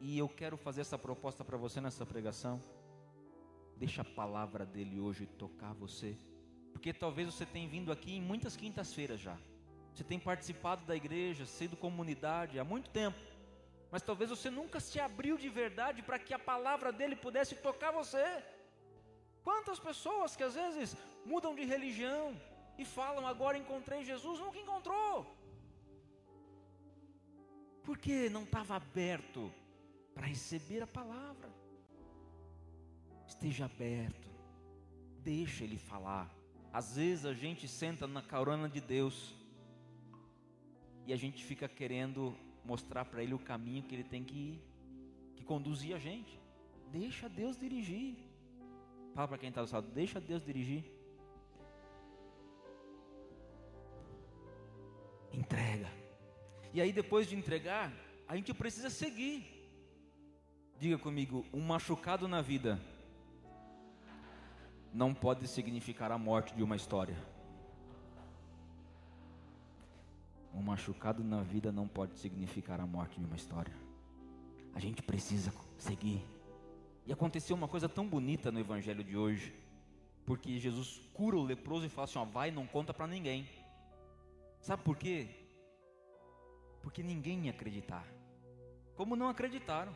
E 0.01 0.19
eu 0.19 0.29
quero 0.29 0.57
fazer 0.57 0.81
essa 0.81 0.97
proposta 0.97 1.45
para 1.45 1.59
você 1.59 1.79
nessa 1.79 2.07
pregação. 2.07 2.59
Deixa 3.77 4.01
a 4.01 4.05
palavra 4.05 4.65
dele 4.65 4.99
hoje 4.99 5.27
tocar 5.27 5.75
você. 5.75 6.19
Porque 6.73 6.93
talvez 6.93 7.27
você 7.33 7.45
tenha 7.45 7.69
vindo 7.69 7.93
aqui 7.93 8.17
em 8.17 8.23
muitas 8.23 8.57
quintas-feiras 8.57 9.21
já. 9.21 9.37
Você 9.93 10.03
tem 10.03 10.19
participado 10.19 10.87
da 10.87 10.97
igreja, 10.97 11.45
sido 11.45 11.77
comunidade 11.77 12.59
há 12.59 12.65
muito 12.65 12.89
tempo. 12.91 13.19
Mas 13.91 14.03
talvez 14.03 14.31
você 14.31 14.49
nunca 14.49 14.81
se 14.81 14.99
abriu 14.99 15.37
de 15.37 15.51
verdade 15.51 16.03
para 16.03 16.19
que 16.19 16.33
a 16.33 16.39
palavra 16.39 16.91
dele 16.91 17.15
pudesse 17.15 17.55
tocar 17.57 17.91
você. 17.91 18.25
Quantas 19.43 19.79
pessoas 19.79 20.35
que 20.35 20.43
às 20.43 20.55
vezes 20.55 20.97
mudam 21.27 21.55
de 21.55 21.65
religião 21.65 22.41
e 22.79 22.85
falam 22.85 23.27
agora 23.27 23.59
encontrei 23.59 24.03
Jesus, 24.05 24.39
nunca 24.39 24.59
encontrou. 24.59 25.27
Porque 27.83 28.31
não 28.31 28.45
estava 28.45 28.77
aberto 28.77 29.53
para 30.15 30.27
receber 30.27 30.83
a 30.83 30.87
palavra. 30.87 31.51
Esteja 33.27 33.67
aberto, 33.67 34.29
deixa 35.23 35.65
Ele 35.65 35.79
falar. 35.79 36.35
Às 36.73 36.97
vezes 36.97 37.25
a 37.25 37.33
gente 37.35 37.67
senta 37.67 38.07
na 38.07 38.23
carona 38.23 38.69
de 38.69 38.81
Deus 38.81 39.35
e 41.07 41.13
a 41.13 41.17
gente 41.17 41.45
fica 41.45 41.69
querendo 41.69 42.37
mostrar 42.65 43.05
para 43.05 43.23
Ele 43.23 43.35
o 43.35 43.39
caminho 43.39 43.83
que 43.83 43.95
Ele 43.95 44.05
tem 44.05 44.23
que 44.25 44.35
ir, 44.35 44.63
que 45.37 45.45
conduzir 45.45 45.95
a 45.95 45.99
gente. 45.99 46.41
Deixa 46.91 47.29
Deus 47.29 47.59
dirigir. 47.59 48.17
Fala 49.15 49.29
para 49.29 49.39
quem 49.39 49.49
está 49.49 49.65
do 49.65 49.73
lado, 49.73 49.91
deixa 49.91 50.21
Deus 50.21 50.45
dirigir. 50.45 50.85
Entrega. 55.33 55.91
E 56.73 56.81
aí 56.81 56.93
depois 56.93 57.29
de 57.29 57.37
entregar, 57.37 57.93
a 58.29 58.37
gente 58.37 58.53
precisa 58.55 58.91
seguir. 58.91 59.60
Diga 60.81 60.97
comigo, 60.97 61.45
um 61.53 61.61
machucado 61.61 62.27
na 62.27 62.41
vida 62.41 62.81
não 64.95 65.13
pode 65.13 65.47
significar 65.47 66.11
a 66.11 66.17
morte 66.17 66.55
de 66.55 66.63
uma 66.63 66.75
história. 66.75 67.15
Um 70.55 70.63
machucado 70.63 71.23
na 71.23 71.43
vida 71.43 71.71
não 71.71 71.87
pode 71.87 72.19
significar 72.19 72.81
a 72.81 72.87
morte 72.87 73.21
de 73.21 73.27
uma 73.27 73.37
história. 73.37 73.75
A 74.75 74.81
gente 74.81 75.03
precisa 75.03 75.53
seguir. 75.77 76.25
E 77.07 77.13
aconteceu 77.13 77.55
uma 77.55 77.69
coisa 77.69 77.87
tão 77.87 78.09
bonita 78.09 78.51
no 78.51 78.59
evangelho 78.59 79.05
de 79.05 79.19
hoje, 79.19 79.55
porque 80.25 80.59
Jesus 80.59 80.99
cura 81.13 81.37
o 81.37 81.45
leproso 81.45 81.85
e 81.85 81.91
fala 81.91 82.07
assim: 82.07 82.19
ó, 82.19 82.25
vai, 82.25 82.51
não 82.51 82.67
conta 82.67 82.95
para 82.95 83.07
ninguém. 83.07 83.47
Sabe 84.63 84.83
por 84.83 84.97
quê? 84.97 85.29
Porque 86.81 87.03
ninguém 87.03 87.45
ia 87.45 87.51
acreditar. 87.51 88.07
Como 88.97 89.15
não 89.15 89.29
acreditaram? 89.29 89.95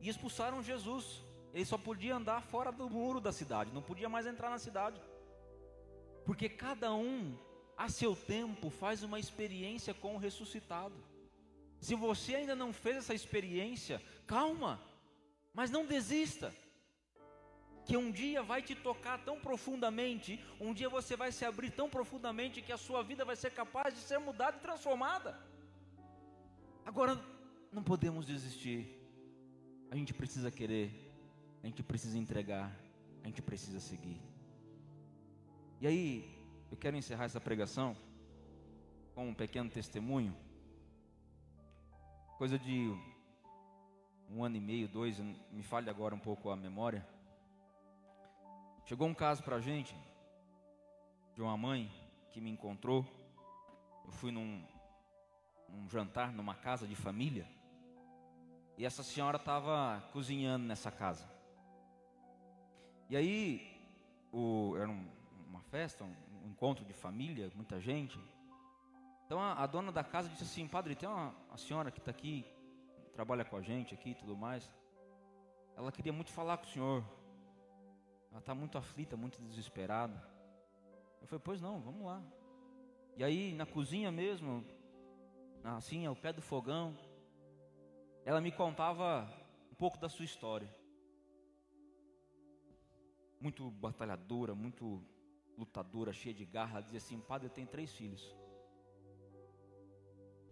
E 0.00 0.08
expulsaram 0.08 0.62
Jesus. 0.62 1.22
Ele 1.52 1.64
só 1.64 1.78
podia 1.78 2.16
andar 2.16 2.42
fora 2.42 2.70
do 2.70 2.88
muro 2.88 3.20
da 3.20 3.32
cidade, 3.32 3.72
não 3.72 3.82
podia 3.82 4.08
mais 4.08 4.26
entrar 4.26 4.50
na 4.50 4.58
cidade. 4.58 5.00
Porque 6.24 6.48
cada 6.48 6.92
um, 6.92 7.36
a 7.76 7.88
seu 7.88 8.14
tempo, 8.14 8.68
faz 8.68 9.02
uma 9.02 9.18
experiência 9.18 9.94
com 9.94 10.14
o 10.14 10.18
ressuscitado. 10.18 10.94
Se 11.80 11.94
você 11.94 12.34
ainda 12.34 12.54
não 12.54 12.72
fez 12.72 12.96
essa 12.98 13.14
experiência, 13.14 14.02
calma, 14.26 14.80
mas 15.54 15.70
não 15.70 15.86
desista. 15.86 16.54
Que 17.84 17.96
um 17.96 18.10
dia 18.10 18.42
vai 18.42 18.60
te 18.60 18.74
tocar 18.74 19.24
tão 19.24 19.40
profundamente, 19.40 20.44
um 20.60 20.74
dia 20.74 20.90
você 20.90 21.16
vai 21.16 21.32
se 21.32 21.44
abrir 21.46 21.70
tão 21.70 21.88
profundamente 21.88 22.60
que 22.60 22.72
a 22.72 22.76
sua 22.76 23.02
vida 23.02 23.24
vai 23.24 23.34
ser 23.34 23.50
capaz 23.52 23.94
de 23.94 24.00
ser 24.00 24.18
mudada 24.18 24.58
e 24.58 24.60
transformada. 24.60 25.40
Agora, 26.84 27.18
não 27.72 27.82
podemos 27.82 28.26
desistir. 28.26 28.97
A 29.90 29.96
gente 29.96 30.12
precisa 30.12 30.50
querer, 30.50 30.90
a 31.62 31.66
gente 31.66 31.82
precisa 31.82 32.18
entregar, 32.18 32.70
a 33.22 33.26
gente 33.26 33.40
precisa 33.40 33.80
seguir. 33.80 34.20
E 35.80 35.86
aí, 35.86 36.38
eu 36.70 36.76
quero 36.76 36.96
encerrar 36.96 37.24
essa 37.24 37.40
pregação 37.40 37.96
com 39.14 39.28
um 39.28 39.34
pequeno 39.34 39.70
testemunho. 39.70 40.36
Coisa 42.36 42.58
de 42.58 42.94
um 44.30 44.44
ano 44.44 44.56
e 44.56 44.60
meio, 44.60 44.88
dois, 44.88 45.18
me 45.18 45.62
falha 45.62 45.90
agora 45.90 46.14
um 46.14 46.18
pouco 46.18 46.50
a 46.50 46.56
memória. 46.56 47.06
Chegou 48.84 49.08
um 49.08 49.14
caso 49.14 49.42
para 49.42 49.56
a 49.56 49.60
gente 49.60 49.96
de 51.34 51.40
uma 51.40 51.56
mãe 51.56 51.90
que 52.30 52.42
me 52.42 52.50
encontrou. 52.50 53.06
Eu 54.04 54.12
fui 54.12 54.30
num, 54.30 54.62
num 55.68 55.88
jantar 55.88 56.30
numa 56.30 56.54
casa 56.54 56.86
de 56.86 56.94
família. 56.94 57.48
E 58.78 58.84
essa 58.86 59.02
senhora 59.02 59.38
estava 59.38 60.00
cozinhando 60.12 60.64
nessa 60.64 60.88
casa. 60.88 61.28
E 63.10 63.16
aí, 63.16 63.76
o, 64.32 64.76
era 64.76 64.88
um, 64.88 65.04
uma 65.48 65.60
festa, 65.62 66.04
um, 66.04 66.14
um, 66.44 66.50
encontro 66.50 66.84
de 66.84 66.92
família, 66.92 67.50
muita 67.56 67.80
gente. 67.80 68.16
Então 69.26 69.40
a, 69.40 69.54
a 69.64 69.66
dona 69.66 69.90
da 69.90 70.04
casa 70.04 70.28
disse 70.28 70.44
assim: 70.44 70.68
Padre, 70.68 70.94
tem 70.94 71.08
uma 71.08 71.34
a 71.50 71.56
senhora 71.56 71.90
que 71.90 71.98
está 71.98 72.12
aqui, 72.12 72.46
trabalha 73.12 73.44
com 73.44 73.56
a 73.56 73.60
gente 73.60 73.94
aqui 73.94 74.10
e 74.10 74.14
tudo 74.14 74.36
mais. 74.36 74.72
Ela 75.76 75.90
queria 75.90 76.12
muito 76.12 76.30
falar 76.30 76.58
com 76.58 76.66
o 76.66 76.68
senhor. 76.68 77.04
Ela 78.30 78.38
está 78.38 78.54
muito 78.54 78.78
aflita, 78.78 79.16
muito 79.16 79.42
desesperada. 79.42 80.22
Eu 81.20 81.26
falei: 81.26 81.42
Pois 81.44 81.60
não, 81.60 81.80
vamos 81.80 82.06
lá. 82.06 82.22
E 83.16 83.24
aí, 83.24 83.54
na 83.54 83.66
cozinha 83.66 84.12
mesmo, 84.12 84.64
assim, 85.64 86.06
ao 86.06 86.14
pé 86.14 86.32
do 86.32 86.40
fogão, 86.40 86.96
ela 88.28 88.42
me 88.42 88.52
contava 88.52 89.26
um 89.72 89.74
pouco 89.74 89.96
da 89.96 90.06
sua 90.06 90.26
história. 90.26 90.68
Muito 93.40 93.70
batalhadora, 93.70 94.54
muito 94.54 95.02
lutadora, 95.56 96.12
cheia 96.12 96.34
de 96.34 96.44
garra. 96.44 96.72
Ela 96.72 96.82
dizia 96.82 96.98
assim: 96.98 97.18
Padre, 97.18 97.46
eu 97.46 97.50
tenho 97.50 97.66
três 97.66 97.90
filhos. 97.90 98.22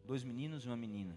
dois 0.07 0.25
meninos 0.25 0.65
e 0.65 0.69
uma 0.69 0.77
menina. 0.85 1.15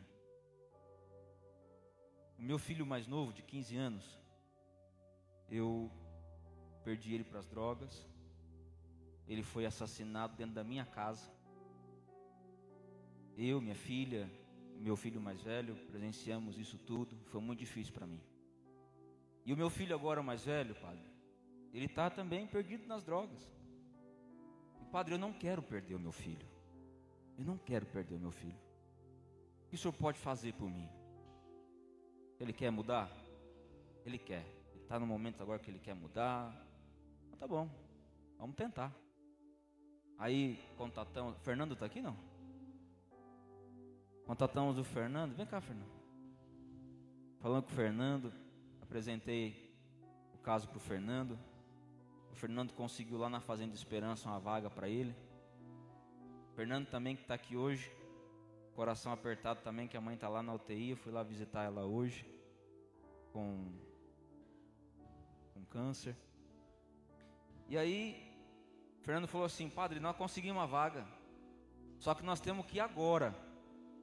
O 2.38 2.42
meu 2.42 2.60
filho 2.60 2.86
mais 2.86 3.08
novo, 3.08 3.32
de 3.32 3.42
15 3.42 3.78
anos, 3.78 4.20
eu 5.50 5.90
perdi 6.84 7.14
ele 7.14 7.24
para 7.24 7.40
as 7.40 7.48
drogas. 7.48 8.06
Ele 9.26 9.44
foi 9.44 9.66
assassinado 9.66 10.36
dentro 10.36 10.56
da 10.56 10.64
minha 10.66 10.86
casa. 10.86 11.32
Eu, 13.38 13.62
minha 13.62 13.76
filha, 13.76 14.30
meu 14.82 14.96
filho 14.96 15.20
mais 15.20 15.42
velho, 15.42 15.76
presenciamos 15.88 16.58
isso 16.58 16.78
tudo. 16.78 17.16
Foi 17.26 17.42
muito 17.42 17.60
difícil 17.60 17.94
para 17.94 18.08
mim. 18.08 18.22
E 19.46 19.54
o 19.54 19.58
meu 19.58 19.70
filho 19.70 19.96
agora 19.96 20.22
mais 20.22 20.46
velho, 20.46 20.76
padre, 20.76 21.04
ele 21.74 21.86
está 21.86 22.10
também 22.10 22.48
perdido 22.48 22.88
nas 22.88 23.04
drogas. 23.04 23.52
E, 24.82 24.86
padre, 24.86 25.16
eu 25.16 25.20
não 25.20 25.34
quero 25.34 25.62
perder 25.62 25.96
o 25.96 26.00
meu 26.00 26.12
filho. 26.12 26.48
Eu 27.38 27.46
não 27.46 27.58
quero 27.58 27.86
perder 27.86 28.16
o 28.16 28.20
meu 28.20 28.32
filho. 28.32 28.60
O 29.66 29.70
que 29.70 29.76
o 29.76 29.78
senhor 29.78 29.94
pode 29.94 30.20
fazer 30.20 30.54
por 30.54 30.70
mim? 30.70 30.90
Ele 32.40 32.54
quer 32.54 32.72
mudar? 32.72 33.12
Ele 34.06 34.18
quer. 34.18 34.46
Ele 34.72 34.84
está 34.84 35.00
no 35.00 35.06
momento 35.06 35.42
agora 35.42 35.60
que 35.60 35.70
ele 35.70 35.80
quer 35.80 35.94
mudar. 35.94 36.56
Mas 37.30 37.40
tá 37.40 37.48
bom, 37.48 37.70
vamos 38.38 38.56
tentar. 38.56 38.96
Aí 40.18 40.60
contatamos. 40.78 41.38
Fernando 41.40 41.74
está 41.74 41.86
aqui 41.86 42.02
não? 42.02 42.29
Contatamos 44.30 44.78
o 44.78 44.84
Fernando. 44.84 45.34
Vem 45.34 45.44
cá, 45.44 45.60
Fernando. 45.60 45.90
Falando 47.40 47.64
com 47.64 47.72
o 47.72 47.76
Fernando, 47.76 48.32
apresentei 48.80 49.74
o 50.36 50.38
caso 50.38 50.68
para 50.68 50.78
o 50.78 50.80
Fernando. 50.80 51.36
O 52.32 52.36
Fernando 52.36 52.72
conseguiu 52.74 53.18
lá 53.18 53.28
na 53.28 53.40
Fazenda 53.40 53.74
Esperança 53.74 54.30
uma 54.30 54.40
vaga 54.40 54.70
para 54.70 54.88
ele. 54.88 55.16
O 56.52 56.56
Fernando 56.56 56.86
também 56.86 57.16
que 57.16 57.24
está 57.24 57.34
aqui 57.34 57.58
hoje, 57.58 57.92
coração 58.76 59.12
apertado 59.12 59.62
também, 59.64 59.88
que 59.88 59.98
a 59.98 60.02
mãe 60.02 60.14
está 60.14 60.30
lá 60.30 60.44
na 60.44 60.54
UTI. 60.54 60.92
Eu 60.92 60.98
fui 60.98 61.12
lá 61.12 61.24
visitar 61.24 61.64
ela 61.64 61.84
hoje 61.86 62.24
com, 63.34 63.74
com 65.56 65.66
câncer. 65.66 66.16
E 67.68 67.76
aí, 67.76 68.32
Fernando 69.02 69.28
falou 69.28 69.46
assim: 69.46 69.72
Padre, 69.72 70.00
nós 70.00 70.16
conseguimos 70.16 70.62
uma 70.62 70.68
vaga, 70.68 71.04
só 71.98 72.14
que 72.14 72.24
nós 72.24 72.40
temos 72.40 72.64
que 72.68 72.78
ir 72.78 72.82
agora, 72.82 73.49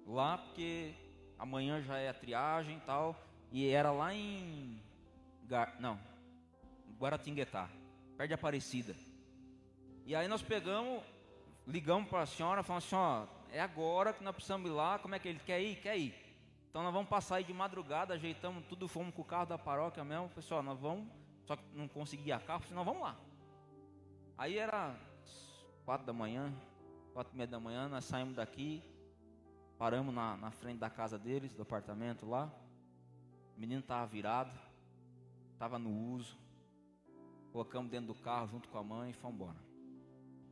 lá, 0.06 0.38
porque 0.38 0.94
amanhã 1.38 1.82
já 1.82 1.98
é 1.98 2.08
a 2.08 2.14
triagem 2.14 2.76
e 2.76 2.80
tal. 2.80 3.16
E 3.50 3.68
era 3.68 3.90
lá 3.90 4.14
em. 4.14 4.80
Gar... 5.44 5.76
Não, 5.80 5.98
Guaratinguetá, 6.98 7.68
perto 8.16 8.28
de 8.28 8.34
Aparecida. 8.34 8.94
E 10.04 10.14
aí 10.14 10.28
nós 10.28 10.42
pegamos, 10.42 11.02
ligamos 11.66 12.08
para 12.08 12.22
a 12.22 12.26
senhora, 12.26 12.62
falamos 12.62 12.84
assim: 12.86 12.96
ó, 12.96 13.26
é 13.50 13.60
agora 13.60 14.12
que 14.12 14.22
nós 14.22 14.34
precisamos 14.34 14.70
ir 14.70 14.72
lá. 14.72 14.98
Como 14.98 15.14
é 15.14 15.18
que 15.18 15.28
ele 15.28 15.40
quer 15.40 15.60
ir? 15.60 15.76
Quer 15.76 15.96
ir. 15.96 16.14
Então 16.70 16.82
nós 16.82 16.92
vamos 16.92 17.08
passar 17.08 17.36
aí 17.36 17.44
de 17.44 17.54
madrugada, 17.54 18.14
ajeitamos 18.14 18.64
tudo, 18.66 18.86
fomos 18.86 19.14
com 19.14 19.22
o 19.22 19.24
carro 19.24 19.46
da 19.46 19.56
paróquia 19.56 20.04
mesmo. 20.04 20.28
Pessoal, 20.28 20.62
nós 20.62 20.78
vamos, 20.78 21.08
só 21.46 21.56
que 21.56 21.62
não 21.72 21.88
conseguia 21.88 22.38
carro, 22.38 22.64
senão 22.68 22.84
vamos 22.84 23.00
lá. 23.00 23.16
Aí 24.36 24.58
era 24.58 24.94
quatro 25.86 26.06
da 26.06 26.12
manhã, 26.12 26.52
quatro 27.14 27.32
e 27.32 27.36
meia 27.36 27.46
da 27.46 27.58
manhã, 27.58 27.88
nós 27.88 28.04
saímos 28.04 28.34
daqui, 28.34 28.82
paramos 29.78 30.14
na, 30.14 30.36
na 30.36 30.50
frente 30.50 30.78
da 30.78 30.90
casa 30.90 31.18
deles, 31.18 31.52
do 31.52 31.62
apartamento 31.62 32.26
lá. 32.26 32.52
O 33.56 33.60
menino 33.60 33.80
estava 33.80 34.06
virado, 34.06 34.52
estava 35.52 35.78
no 35.78 35.90
uso. 35.90 36.36
Colocamos 37.52 37.90
dentro 37.90 38.08
do 38.08 38.14
carro 38.14 38.48
junto 38.48 38.68
com 38.68 38.78
a 38.78 38.82
mãe 38.82 39.10
e 39.10 39.14
fomos 39.14 39.36
embora. 39.36 39.56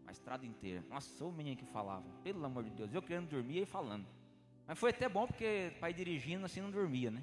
A 0.07 0.13
estrada 0.13 0.45
inteira. 0.45 0.85
Nossa, 0.89 1.25
o 1.25 1.33
menino 1.33 1.57
que 1.57 1.67
falava, 1.67 2.05
pelo 2.23 2.45
amor 2.45 2.65
de 2.65 2.71
Deus. 2.71 2.93
Eu 2.93 3.03
querendo 3.03 3.29
dormir 3.29 3.63
e 3.63 3.67
falando. 3.67 4.07
Mas 4.67 4.79
foi 4.79 4.91
até 4.91 5.09
bom 5.09 5.27
porque 5.27 5.77
pai 5.81 5.93
dirigindo 5.93 6.47
assim 6.47 6.61
não 6.61 6.71
dormia, 6.71 7.11
né? 7.11 7.23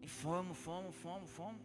E 0.00 0.08
fomos, 0.08 0.58
fomos, 0.58 0.94
fomos, 0.96 1.30
fomos. 1.30 1.60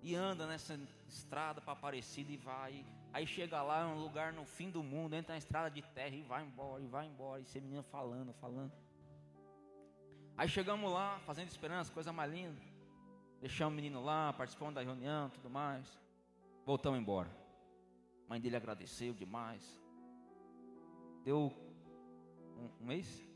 E 0.00 0.14
anda 0.14 0.46
nessa 0.46 0.78
estrada 1.08 1.60
para 1.60 1.72
Aparecida 1.72 2.30
e 2.30 2.36
vai. 2.36 2.84
Aí 3.12 3.26
chega 3.26 3.62
lá, 3.62 3.80
é 3.80 3.86
um 3.86 4.00
lugar 4.00 4.32
no 4.32 4.44
fim 4.44 4.70
do 4.70 4.82
mundo, 4.82 5.14
entra 5.14 5.34
na 5.34 5.38
estrada 5.38 5.70
de 5.70 5.82
terra 5.82 6.14
e 6.14 6.22
vai 6.22 6.44
embora, 6.44 6.82
e 6.82 6.86
vai 6.86 7.06
embora. 7.06 7.40
E 7.40 7.44
esse 7.44 7.60
menino 7.60 7.82
falando, 7.82 8.32
falando. 8.34 8.72
Aí 10.36 10.48
chegamos 10.48 10.92
lá, 10.92 11.18
fazendo 11.20 11.48
esperança, 11.48 11.92
coisa 11.92 12.12
mais 12.12 12.32
linda. 12.32 12.60
Deixamos 13.40 13.72
o 13.72 13.76
menino 13.76 14.02
lá, 14.02 14.32
participando 14.32 14.74
da 14.74 14.82
reunião, 14.82 15.30
tudo 15.30 15.48
mais. 15.48 15.98
Voltamos 16.64 16.98
embora. 17.00 17.30
A 18.26 18.28
mãe 18.28 18.40
dele 18.40 18.56
agradeceu 18.56 19.14
demais. 19.14 19.80
Deu 21.24 21.52
um, 22.56 22.70
um 22.80 22.86
mês? 22.86 23.26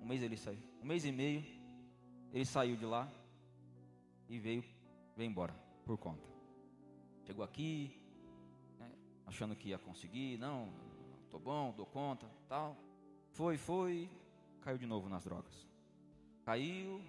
Um 0.00 0.06
mês 0.06 0.22
ele 0.22 0.36
saiu. 0.36 0.62
Um 0.80 0.86
mês 0.86 1.04
e 1.04 1.12
meio, 1.12 1.44
ele 2.32 2.44
saiu 2.44 2.76
de 2.76 2.84
lá 2.84 3.10
e 4.28 4.38
veio, 4.38 4.64
veio 5.16 5.30
embora 5.30 5.54
por 5.84 5.98
conta. 5.98 6.26
Chegou 7.24 7.44
aqui, 7.44 8.01
achando 9.26 9.56
que 9.56 9.68
ia 9.68 9.78
conseguir, 9.78 10.38
não, 10.38 10.72
tô 11.30 11.38
bom, 11.38 11.72
dou 11.76 11.86
conta, 11.86 12.26
tal. 12.48 12.76
Foi, 13.30 13.56
foi, 13.56 14.10
caiu 14.60 14.78
de 14.78 14.86
novo 14.86 15.08
nas 15.08 15.24
drogas. 15.24 15.66
Caiu, 16.44 17.02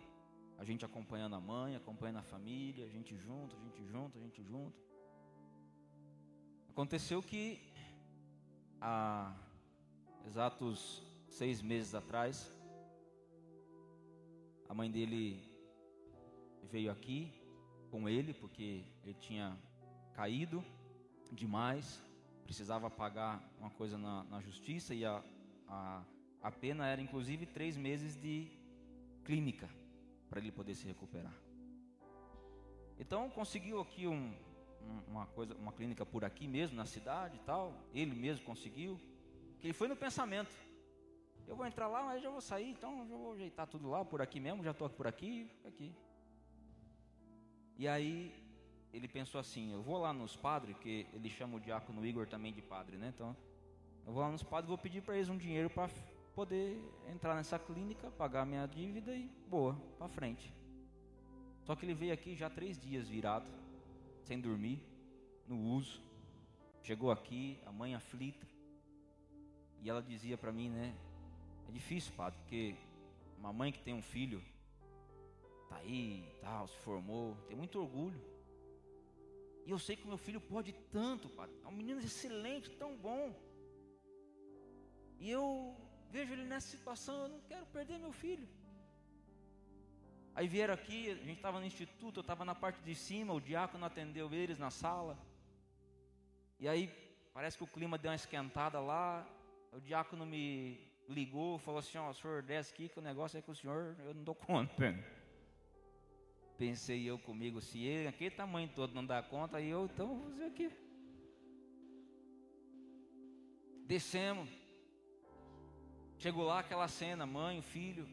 a 0.57 0.63
gente 0.63 0.85
acompanhando 0.85 1.35
a 1.35 1.41
mãe, 1.41 1.75
acompanhando 1.75 2.19
a 2.19 2.23
família, 2.23 2.85
a 2.85 2.89
gente 2.89 3.17
junto, 3.17 3.55
a 3.55 3.59
gente 3.59 3.83
junto, 3.85 4.17
a 4.17 4.21
gente 4.21 4.43
junto. 4.43 4.81
Aconteceu 6.69 7.21
que 7.21 7.61
há 8.79 9.35
exatos 10.25 11.03
seis 11.27 11.61
meses 11.61 11.93
atrás, 11.93 12.51
a 14.69 14.73
mãe 14.73 14.89
dele 14.89 15.43
veio 16.71 16.91
aqui 16.91 17.31
com 17.91 18.07
ele, 18.07 18.33
porque 18.33 18.83
ele 19.03 19.13
tinha 19.15 19.57
caído 20.13 20.63
demais, 21.33 22.03
precisava 22.43 22.89
pagar 22.89 23.41
uma 23.59 23.69
coisa 23.71 23.97
na, 23.97 24.23
na 24.25 24.41
justiça 24.41 24.93
e 24.93 25.05
a, 25.05 25.23
a, 25.67 26.03
a 26.41 26.51
pena 26.51 26.87
era 26.87 27.01
inclusive 27.01 27.45
três 27.45 27.77
meses 27.77 28.15
de 28.15 28.47
clínica 29.23 29.69
para 30.29 30.39
ele 30.39 30.51
poder 30.51 30.75
se 30.75 30.85
recuperar. 30.85 31.33
Então 32.99 33.29
conseguiu 33.29 33.81
aqui 33.81 34.07
um, 34.07 34.33
uma 35.07 35.25
coisa, 35.27 35.55
uma 35.55 35.71
clínica 35.71 36.05
por 36.05 36.23
aqui 36.23 36.47
mesmo 36.47 36.75
na 36.75 36.85
cidade 36.85 37.37
e 37.37 37.39
tal. 37.39 37.73
Ele 37.93 38.15
mesmo 38.15 38.45
conseguiu. 38.45 38.99
Que 39.59 39.67
ele 39.67 39.73
foi 39.73 39.87
no 39.87 39.95
pensamento. 39.95 40.51
Eu 41.47 41.55
vou 41.55 41.65
entrar 41.65 41.87
lá, 41.87 42.03
mas 42.03 42.21
já 42.21 42.29
vou 42.29 42.41
sair, 42.41 42.69
então 42.69 43.05
já 43.07 43.15
vou 43.15 43.33
ajeitar 43.33 43.67
tudo 43.67 43.89
lá 43.89 44.03
por 44.05 44.21
aqui 44.21 44.39
mesmo. 44.39 44.63
Já 44.63 44.71
estou 44.71 44.89
por 44.89 45.07
aqui, 45.07 45.49
aqui. 45.65 45.93
E 47.77 47.87
aí 47.87 48.42
ele 48.93 49.07
pensou 49.07 49.41
assim: 49.41 49.73
eu 49.73 49.81
vou 49.81 49.97
lá 49.97 50.13
nos 50.13 50.35
padres, 50.35 50.77
que 50.77 51.07
ele 51.13 51.29
chama 51.29 51.57
o 51.57 51.59
diácono 51.59 52.05
Igor 52.05 52.27
também 52.27 52.53
de 52.53 52.61
padre, 52.61 52.95
né? 52.95 53.11
Então 53.13 53.35
eu 54.05 54.13
vou 54.13 54.21
lá 54.21 54.31
nos 54.31 54.43
padres, 54.43 54.67
vou 54.67 54.77
pedir 54.77 55.01
para 55.01 55.15
eles 55.15 55.29
um 55.29 55.37
dinheiro 55.37 55.69
para 55.69 55.89
poder 56.35 56.79
entrar 57.07 57.35
nessa 57.35 57.57
clínica, 57.57 58.11
pagar 58.11 58.45
minha 58.45 58.65
dívida 58.67 59.13
e 59.15 59.29
boa, 59.49 59.75
para 59.97 60.07
frente. 60.07 60.53
Só 61.63 61.75
que 61.75 61.85
ele 61.85 61.93
veio 61.93 62.13
aqui 62.13 62.35
já 62.35 62.49
três 62.49 62.77
dias 62.77 63.07
virado, 63.07 63.49
sem 64.23 64.39
dormir, 64.39 64.79
no 65.47 65.57
uso. 65.57 66.01
Chegou 66.83 67.11
aqui, 67.11 67.57
a 67.65 67.71
mãe 67.71 67.95
aflita, 67.95 68.45
e 69.81 69.89
ela 69.89 70.01
dizia 70.01 70.37
para 70.37 70.51
mim, 70.51 70.69
né? 70.69 70.93
É 71.69 71.71
difícil, 71.71 72.13
padre, 72.13 72.37
porque 72.39 72.75
uma 73.39 73.53
mãe 73.53 73.71
que 73.71 73.81
tem 73.81 73.93
um 73.93 74.01
filho, 74.01 74.43
tá 75.69 75.77
aí, 75.77 76.25
tal, 76.41 76.67
se 76.67 76.77
formou, 76.79 77.37
tem 77.47 77.55
muito 77.55 77.79
orgulho. 77.79 78.32
E 79.65 79.71
eu 79.71 79.79
sei 79.79 79.95
que 79.95 80.03
o 80.03 80.07
meu 80.07 80.17
filho 80.17 80.41
pode 80.41 80.73
tanto, 80.91 81.29
padre. 81.29 81.55
É 81.63 81.67
um 81.67 81.71
menino 81.71 81.99
excelente, 82.01 82.69
tão 82.71 82.95
bom. 82.97 83.33
E 85.19 85.29
eu 85.29 85.75
vejo 86.09 86.33
ele 86.33 86.43
nessa 86.43 86.67
situação, 86.67 87.23
eu 87.23 87.29
não 87.29 87.41
quero 87.41 87.65
perder 87.67 87.97
meu 87.97 88.11
filho. 88.11 88.47
Aí 90.35 90.47
vieram 90.47 90.73
aqui, 90.73 91.11
a 91.11 91.15
gente 91.15 91.37
estava 91.37 91.59
no 91.59 91.65
instituto, 91.65 92.19
eu 92.19 92.21
estava 92.21 92.43
na 92.43 92.55
parte 92.55 92.81
de 92.81 92.95
cima, 92.95 93.33
o 93.33 93.39
diácono 93.39 93.85
atendeu 93.85 94.33
eles 94.33 94.57
na 94.57 94.71
sala. 94.71 95.17
E 96.59 96.67
aí 96.67 96.91
parece 97.33 97.57
que 97.57 97.63
o 97.63 97.67
clima 97.67 97.97
deu 97.97 98.09
uma 98.09 98.15
esquentada 98.15 98.79
lá. 98.79 99.27
O 99.71 99.79
diácono 99.79 100.25
me 100.25 100.79
ligou, 101.07 101.57
falou 101.59 101.79
assim: 101.79 101.97
Ó, 101.97 102.09
oh, 102.09 102.13
senhor, 102.13 102.41
desce 102.41 102.73
aqui 102.73 102.89
que 102.89 102.99
o 102.99 103.01
negócio 103.01 103.37
é 103.37 103.41
com 103.41 103.51
o 103.51 103.55
senhor, 103.55 103.95
eu 103.99 104.13
não 104.13 104.23
dou 104.23 104.35
conta. 104.35 104.75
Pensei 106.57 107.03
eu 107.03 107.17
comigo, 107.17 107.59
se 107.59 107.83
ele, 107.83 108.07
aquele 108.07 108.31
tamanho 108.31 108.69
todo 108.75 108.93
não 108.93 109.05
dá 109.05 109.21
conta, 109.21 109.57
aí 109.57 109.69
eu 109.69 109.85
então 109.85 110.07
vou 110.07 110.29
fazer 110.29 110.45
o 110.45 110.51
quê? 110.51 110.71
Descemos. 113.85 114.49
Chegou 116.17 116.45
lá 116.45 116.59
aquela 116.59 116.87
cena, 116.87 117.25
mãe, 117.25 117.61
filho, 117.61 118.07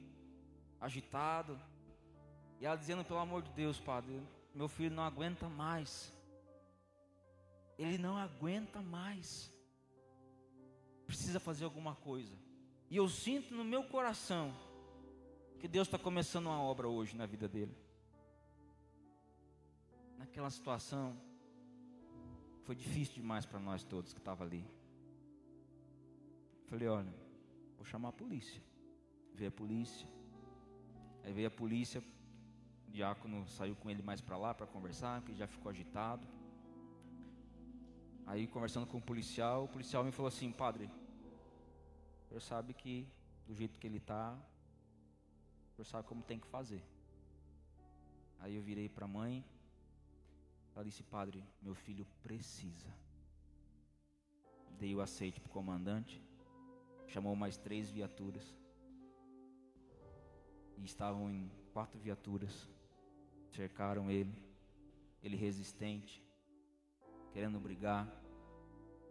agitado. 0.81 1.61
E 2.61 2.67
ela 2.67 2.77
dizendo, 2.77 3.05
pelo 3.05 3.21
amor 3.21 3.43
de 3.43 3.53
Deus, 3.53 3.79
padre, 3.79 4.21
meu 4.55 4.69
filho 4.69 4.95
não 4.95 5.05
aguenta 5.05 5.49
mais. 5.49 6.13
Ele 7.79 7.99
não 7.99 8.17
aguenta 8.17 8.83
mais. 8.83 9.53
Precisa 11.07 11.39
fazer 11.39 11.65
alguma 11.65 11.95
coisa. 11.95 12.35
E 12.91 12.97
eu 12.97 13.09
sinto 13.09 13.55
no 13.55 13.65
meu 13.65 13.85
coração 13.85 14.53
que 15.61 15.69
Deus 15.69 15.87
está 15.87 15.99
começando 15.99 16.47
uma 16.47 16.63
obra 16.63 16.89
hoje 16.89 17.17
na 17.17 17.27
vida 17.27 17.47
dele. 17.47 17.75
Naquela 20.21 20.51
situação, 20.51 21.17
foi 22.65 22.75
difícil 22.75 23.15
demais 23.15 23.47
para 23.47 23.59
nós 23.59 23.83
todos 23.83 24.13
que 24.13 24.19
estavam 24.21 24.47
ali. 24.47 24.65
Falei, 26.69 26.89
olha, 26.89 27.15
vou 27.77 27.87
chamar 27.87 28.11
a 28.11 28.13
polícia. 28.13 28.63
Veio 29.35 29.49
a 29.49 29.53
polícia. 29.53 30.07
Aí 31.25 31.33
veio 31.33 31.49
a 31.49 31.51
polícia, 31.51 32.05
o 32.87 32.91
diácono 32.91 33.49
saiu 33.49 33.75
com 33.75 33.89
ele 33.89 34.03
mais 34.03 34.21
para 34.21 34.37
lá 34.37 34.53
para 34.53 34.67
conversar, 34.67 35.23
porque 35.23 35.35
já 35.35 35.47
ficou 35.47 35.71
agitado. 35.71 36.27
Aí 38.27 38.47
conversando 38.47 38.87
com 38.87 38.99
o 38.99 39.03
policial, 39.03 39.65
o 39.65 39.69
policial 39.69 40.05
me 40.05 40.13
falou 40.13 40.29
assim, 40.29 40.53
padre, 40.53 40.91
o 42.25 42.29
senhor 42.29 42.43
sabe 42.43 42.75
que 42.75 43.09
do 43.47 43.55
jeito 43.55 43.79
que 43.81 43.87
ele 43.87 43.97
está, 43.97 44.39
o 45.71 45.77
senhor 45.77 45.87
sabe 45.87 46.07
como 46.07 46.23
tem 46.23 46.39
que 46.39 46.47
fazer. 46.47 46.85
Aí 48.39 48.55
eu 48.55 48.63
virei 48.63 48.89
para 48.89 49.07
a 49.07 49.09
mãe, 49.09 49.43
ela 50.75 50.85
disse, 50.85 51.03
padre, 51.03 51.45
meu 51.61 51.75
filho 51.75 52.07
precisa. 52.23 52.89
Dei 54.79 54.95
o 54.95 55.01
aceite 55.01 55.41
para 55.41 55.49
o 55.49 55.53
comandante, 55.53 56.23
chamou 57.07 57.37
mais 57.37 57.57
três 57.57 57.91
viaturas. 57.91 58.57
E 60.79 60.85
estavam 60.85 61.31
em 61.31 61.51
quatro 61.73 61.99
viaturas. 61.99 62.69
Cercaram 63.51 64.11
ele, 64.11 64.35
ele 65.23 65.37
resistente, 65.37 66.25
querendo 67.33 67.61
brigar. 67.61 68.09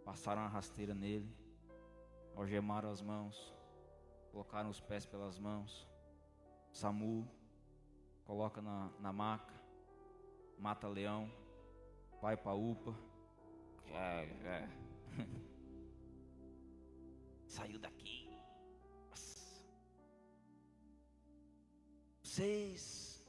Passaram 0.04 0.42
a 0.42 0.48
rasteira 0.48 0.96
nele, 0.96 1.32
algemaram 2.36 2.90
as 2.90 3.02
mãos, 3.02 3.54
colocaram 4.32 4.70
os 4.70 4.80
pés 4.80 5.06
pelas 5.06 5.38
mãos. 5.38 5.88
Samu 6.72 7.30
coloca 8.24 8.62
na, 8.62 8.92
na 9.00 9.12
maca, 9.12 9.54
mata 10.58 10.88
leão, 10.88 11.32
vai 12.22 12.36
para 12.38 12.54
UPA. 12.54 12.94
É, 13.88 14.24
é. 14.46 14.70
Saiu 17.48 17.80
daqui. 17.80 18.30
Nossa. 19.10 19.64
Vocês. 22.24 23.26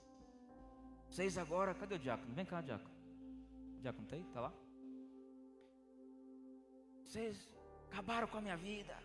Vocês 1.09 1.39
agora. 1.39 1.75
Cadê 1.75 1.95
o 1.95 1.99
diácono? 1.99 2.35
Vem 2.35 2.45
cá, 2.45 2.61
diácono. 2.61 2.95
O 3.79 3.81
diácono 3.81 4.07
tá 4.07 4.17
aí? 4.17 4.25
Tá 4.25 4.41
lá? 4.41 4.53
Vocês 7.05 7.57
acabaram 7.91 8.29
com 8.29 8.39
a 8.39 8.41
minha 8.41 8.57
vida. 8.57 8.97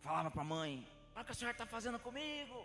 Falava 0.00 0.30
para 0.30 0.42
a 0.42 0.44
mãe: 0.44 0.86
Olha 1.14 1.22
o 1.22 1.24
que 1.24 1.32
a 1.32 1.34
senhora 1.34 1.54
está 1.54 1.66
fazendo 1.66 1.98
comigo. 1.98 2.64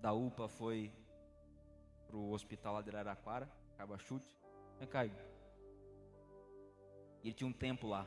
Da 0.00 0.12
UPA 0.12 0.48
foi 0.48 0.92
pro 2.08 2.30
hospital 2.30 2.74
lá 2.74 2.82
de 2.82 2.90
Araraquara, 2.90 3.48
Cabachute. 3.76 4.36
Cá, 4.90 5.04
Igor. 5.04 5.20
E 7.22 7.28
ele 7.28 7.34
tinha 7.34 7.48
um 7.48 7.52
tempo 7.52 7.86
lá. 7.86 8.06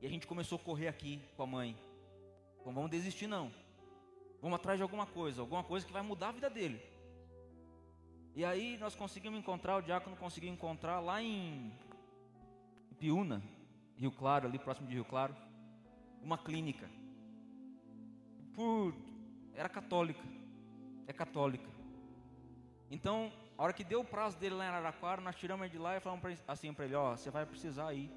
E 0.00 0.06
a 0.06 0.08
gente 0.08 0.26
começou 0.26 0.56
a 0.56 0.62
correr 0.62 0.88
aqui 0.88 1.20
com 1.36 1.42
a 1.42 1.46
mãe. 1.46 1.76
Não 2.64 2.72
vamos 2.72 2.90
desistir 2.90 3.26
não. 3.26 3.50
Vamos 4.40 4.56
atrás 4.56 4.78
de 4.78 4.82
alguma 4.82 5.06
coisa, 5.06 5.40
alguma 5.40 5.64
coisa 5.64 5.84
que 5.84 5.92
vai 5.92 6.02
mudar 6.02 6.28
a 6.28 6.32
vida 6.32 6.48
dele. 6.48 6.80
E 8.36 8.44
aí 8.44 8.76
nós 8.78 8.94
conseguimos 8.94 9.38
encontrar, 9.38 9.76
o 9.76 9.82
diácono 9.82 10.14
conseguiu 10.16 10.52
encontrar 10.52 11.00
lá 11.00 11.20
em 11.20 11.72
Piúna, 12.98 13.42
Rio 13.96 14.12
Claro, 14.12 14.46
ali 14.46 14.58
próximo 14.58 14.86
de 14.86 14.94
Rio 14.94 15.04
Claro, 15.04 15.34
uma 16.22 16.38
clínica. 16.38 16.88
Por 18.54 18.94
era 19.54 19.68
católica. 19.68 20.22
É 21.06 21.12
católica. 21.12 21.77
Então, 22.90 23.32
a 23.56 23.62
hora 23.62 23.72
que 23.72 23.84
deu 23.84 24.00
o 24.00 24.04
prazo 24.04 24.38
dele 24.38 24.54
lá 24.54 24.64
em 24.64 24.68
Araraquara, 24.68 25.20
nós 25.20 25.36
tiramos 25.36 25.64
ele 25.64 25.72
de 25.72 25.78
lá 25.78 25.96
e 25.96 26.00
falamos 26.00 26.22
pra, 26.22 26.52
assim 26.52 26.72
para 26.72 26.84
ele: 26.84 26.94
Ó, 26.94 27.16
você 27.16 27.30
vai 27.30 27.44
precisar 27.44 27.92
ir 27.92 28.10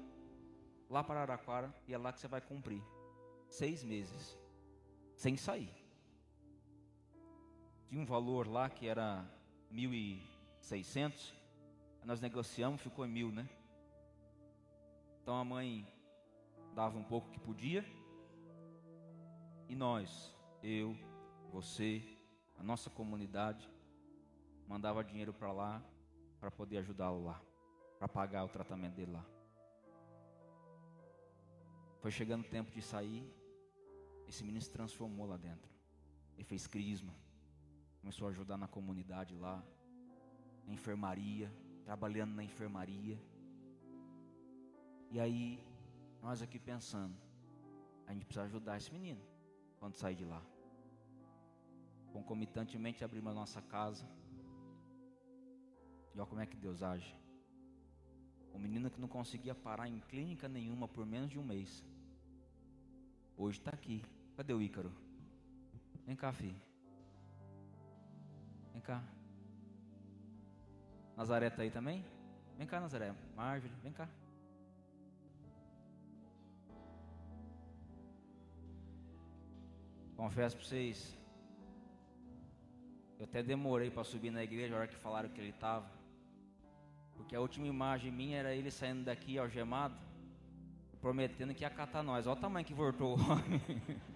lá 0.88 1.04
para 1.04 1.20
Araraquara 1.20 1.74
e 1.86 1.92
é 1.92 1.98
lá 1.98 2.12
que 2.12 2.20
você 2.20 2.28
vai 2.28 2.40
cumprir 2.40 2.82
seis 3.48 3.84
meses, 3.84 4.38
sem 5.14 5.36
sair. 5.36 5.70
Tinha 7.88 8.00
um 8.00 8.06
valor 8.06 8.46
lá 8.46 8.70
que 8.70 8.86
era 8.86 9.24
1.600, 9.70 11.34
nós 12.04 12.20
negociamos, 12.20 12.80
ficou 12.80 13.04
em 13.04 13.10
mil, 13.10 13.30
né? 13.30 13.48
Então 15.22 15.36
a 15.36 15.44
mãe 15.44 15.86
dava 16.74 16.98
um 16.98 17.04
pouco 17.04 17.30
que 17.30 17.38
podia, 17.38 17.84
e 19.68 19.74
nós, 19.74 20.34
eu, 20.62 20.96
você, 21.50 22.02
a 22.58 22.62
nossa 22.62 22.90
comunidade, 22.90 23.68
mandava 24.66 25.04
dinheiro 25.04 25.32
para 25.32 25.52
lá 25.52 25.82
para 26.42 26.50
poder 26.50 26.78
ajudá-lo 26.78 27.22
lá, 27.22 27.40
para 28.00 28.08
pagar 28.08 28.44
o 28.44 28.48
tratamento 28.48 28.94
dele 28.94 29.12
lá. 29.12 29.24
Foi 32.00 32.10
chegando 32.10 32.44
o 32.44 32.48
tempo 32.48 32.72
de 32.72 32.82
sair, 32.82 33.24
esse 34.26 34.42
menino 34.42 34.60
se 34.60 34.68
transformou 34.68 35.24
lá 35.24 35.36
dentro. 35.36 35.70
Ele 36.34 36.42
fez 36.42 36.66
crisma, 36.66 37.14
começou 38.00 38.26
a 38.26 38.30
ajudar 38.30 38.56
na 38.56 38.66
comunidade 38.66 39.36
lá, 39.36 39.62
na 40.66 40.74
enfermaria, 40.74 41.48
trabalhando 41.84 42.34
na 42.34 42.42
enfermaria. 42.42 43.16
E 45.12 45.20
aí, 45.20 45.64
nós 46.20 46.42
aqui 46.42 46.58
pensando, 46.58 47.16
a 48.04 48.12
gente 48.12 48.24
precisa 48.24 48.46
ajudar 48.46 48.78
esse 48.78 48.92
menino 48.92 49.22
quando 49.78 49.94
sair 49.94 50.16
de 50.16 50.24
lá. 50.24 50.42
Concomitantemente 52.12 53.04
abrimos 53.04 53.30
a 53.30 53.34
nossa 53.34 53.62
casa 53.62 54.04
e 56.14 56.18
olha 56.18 56.26
como 56.26 56.40
é 56.40 56.46
que 56.46 56.56
Deus 56.56 56.82
age. 56.82 57.16
O 58.52 58.58
menino 58.58 58.90
que 58.90 59.00
não 59.00 59.08
conseguia 59.08 59.54
parar 59.54 59.88
em 59.88 59.98
clínica 60.00 60.48
nenhuma 60.48 60.86
por 60.86 61.06
menos 61.06 61.30
de 61.30 61.38
um 61.38 61.44
mês. 61.44 61.84
Hoje 63.36 63.58
está 63.58 63.70
aqui. 63.70 64.04
Cadê 64.36 64.52
o 64.52 64.60
Ícaro? 64.60 64.92
Vem 66.06 66.16
cá, 66.16 66.32
filho. 66.32 66.60
Vem 68.72 68.82
cá. 68.82 69.02
Nazaré 71.16 71.46
está 71.46 71.62
aí 71.62 71.70
também? 71.70 72.04
Vem 72.58 72.66
cá, 72.66 72.80
Nazaré. 72.80 73.14
Marjorie, 73.34 73.74
vem 73.82 73.92
cá. 73.92 74.08
Confesso 80.16 80.56
para 80.56 80.64
vocês, 80.64 81.18
eu 83.18 83.24
até 83.24 83.42
demorei 83.42 83.90
para 83.90 84.04
subir 84.04 84.30
na 84.30 84.44
igreja 84.44 84.74
a 84.74 84.78
hora 84.78 84.86
que 84.86 84.94
falaram 84.94 85.28
que 85.28 85.40
ele 85.40 85.50
estava. 85.50 86.01
Porque 87.16 87.34
a 87.36 87.40
última 87.40 87.66
imagem 87.66 88.10
minha 88.10 88.38
era 88.38 88.54
ele 88.54 88.70
saindo 88.70 89.04
daqui 89.04 89.38
algemado, 89.38 89.96
prometendo 91.00 91.54
que 91.54 91.64
ia 91.64 91.70
catar 91.70 92.02
nós. 92.02 92.26
Olha 92.26 92.36
o 92.36 92.40
tamanho 92.40 92.66
que 92.66 92.74
voltou 92.74 93.16
o 93.16 93.20
homem. 93.20 93.60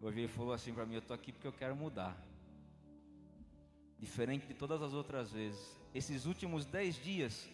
Hoje 0.00 0.20
ele 0.20 0.28
falou 0.28 0.52
assim 0.54 0.72
para 0.72 0.86
mim: 0.86 0.94
Eu 0.94 1.00
estou 1.00 1.14
aqui 1.14 1.30
porque 1.30 1.46
eu 1.46 1.52
quero 1.52 1.76
mudar. 1.76 2.16
Diferente 3.98 4.46
de 4.46 4.54
todas 4.54 4.80
as 4.80 4.94
outras 4.94 5.30
vezes. 5.30 5.78
Esses 5.94 6.24
últimos 6.24 6.64
dez 6.64 6.94
dias 6.96 7.46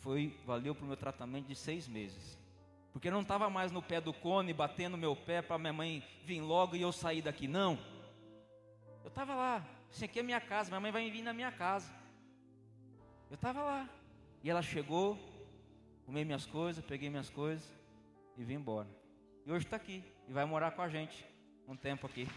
foi 0.00 0.36
valeu 0.44 0.74
para 0.74 0.84
o 0.84 0.86
meu 0.88 0.96
tratamento 0.96 1.46
de 1.46 1.54
seis 1.54 1.86
meses. 1.86 2.41
Porque 2.92 3.08
eu 3.08 3.12
não 3.12 3.22
estava 3.22 3.48
mais 3.48 3.72
no 3.72 3.82
pé 3.82 4.00
do 4.00 4.12
cone, 4.12 4.52
batendo 4.52 4.98
meu 4.98 5.16
pé 5.16 5.40
para 5.40 5.58
minha 5.58 5.72
mãe 5.72 6.04
vir 6.24 6.40
logo 6.40 6.76
e 6.76 6.82
eu 6.82 6.92
sair 6.92 7.22
daqui. 7.22 7.48
Não. 7.48 7.78
Eu 9.02 9.08
estava 9.08 9.34
lá. 9.34 9.66
Isso 9.90 10.04
aqui 10.04 10.20
é 10.20 10.22
minha 10.22 10.40
casa. 10.40 10.68
Minha 10.68 10.80
mãe 10.80 10.92
vai 10.92 11.10
vir 11.10 11.22
na 11.22 11.32
minha 11.32 11.50
casa. 11.50 11.90
Eu 13.30 13.34
estava 13.34 13.62
lá. 13.62 13.88
E 14.44 14.50
ela 14.50 14.60
chegou, 14.60 15.18
comei 16.04 16.24
minhas 16.24 16.44
coisas, 16.44 16.84
peguei 16.84 17.08
minhas 17.08 17.30
coisas 17.30 17.66
e 18.36 18.44
vim 18.44 18.54
embora. 18.54 18.88
E 19.46 19.50
hoje 19.50 19.64
está 19.64 19.76
aqui. 19.76 20.04
E 20.28 20.32
vai 20.32 20.44
morar 20.44 20.72
com 20.72 20.82
a 20.82 20.88
gente 20.88 21.24
um 21.66 21.76
tempo 21.76 22.06
aqui. 22.06 22.28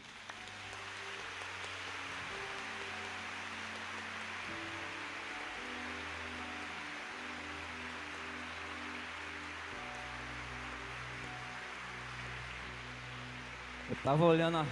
Tava 14.05 14.23
olhando 14.23 14.57
a. 14.57 14.65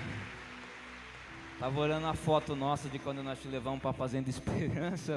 Tava 1.58 1.80
olhando 1.80 2.06
a 2.06 2.14
foto 2.14 2.56
nossa 2.56 2.88
de 2.88 3.00
quando 3.00 3.24
nós 3.24 3.42
te 3.42 3.48
levamos 3.48 3.82
para 3.82 3.92
Fazenda 3.92 4.30
Esperança, 4.30 5.12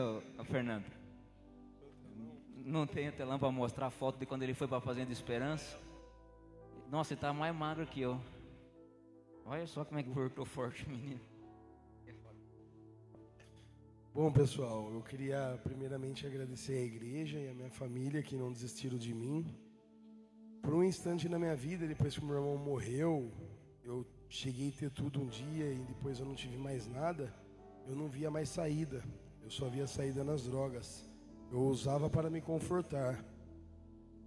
Fernando. 0.46 0.86
Não 2.64 2.86
tem 2.86 3.12
telão 3.12 3.38
para 3.38 3.50
mostrar 3.50 3.88
a 3.88 3.90
foto 3.90 4.18
de 4.18 4.24
quando 4.24 4.42
ele 4.42 4.54
foi 4.54 4.66
para 4.66 4.80
Fazenda 4.80 5.12
Esperança. 5.12 5.78
Nossa, 6.90 7.12
ele 7.12 7.20
tá 7.20 7.30
mais 7.30 7.54
magro 7.54 7.86
que 7.86 8.00
eu. 8.00 8.18
Olha 9.44 9.66
só 9.66 9.84
como 9.84 10.00
é 10.00 10.02
que 10.02 10.08
voltou 10.08 10.46
forte, 10.46 10.88
menino. 10.88 11.20
Bom, 14.14 14.32
pessoal, 14.32 14.90
eu 14.94 15.02
queria 15.02 15.60
primeiramente 15.62 16.26
agradecer 16.26 16.72
a 16.72 16.82
igreja 16.82 17.38
e 17.38 17.50
a 17.50 17.54
minha 17.54 17.70
família 17.70 18.22
que 18.22 18.34
não 18.34 18.50
desistiram 18.50 18.96
de 18.96 19.12
mim. 19.12 19.44
Por 20.62 20.72
um 20.72 20.82
instante 20.82 21.28
na 21.28 21.38
minha 21.38 21.54
vida, 21.54 21.86
depois 21.86 22.16
que 22.16 22.24
meu 22.24 22.36
irmão 22.36 22.56
morreu, 22.56 23.30
eu 23.86 24.04
cheguei 24.28 24.70
a 24.70 24.72
ter 24.72 24.90
tudo 24.90 25.22
um 25.22 25.28
dia 25.28 25.72
e 25.72 25.78
depois 25.78 26.18
eu 26.18 26.26
não 26.26 26.34
tive 26.34 26.56
mais 26.56 26.88
nada. 26.88 27.32
Eu 27.86 27.94
não 27.94 28.08
via 28.08 28.28
mais 28.30 28.48
saída. 28.48 29.02
Eu 29.42 29.48
só 29.48 29.68
via 29.68 29.86
saída 29.86 30.24
nas 30.24 30.42
drogas. 30.42 31.08
Eu 31.52 31.60
usava 31.60 32.10
para 32.10 32.28
me 32.28 32.40
confortar. 32.40 33.24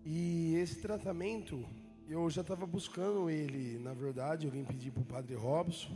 E 0.05 0.55
esse 0.55 0.81
tratamento, 0.81 1.65
eu 2.07 2.29
já 2.29 2.39
estava 2.39 2.65
buscando 2.65 3.29
ele, 3.29 3.77
na 3.79 3.93
verdade, 3.93 4.45
eu 4.45 4.51
vim 4.51 4.63
pedir 4.63 4.91
para 4.91 5.01
o 5.01 5.05
Padre 5.05 5.35
Robson 5.35 5.91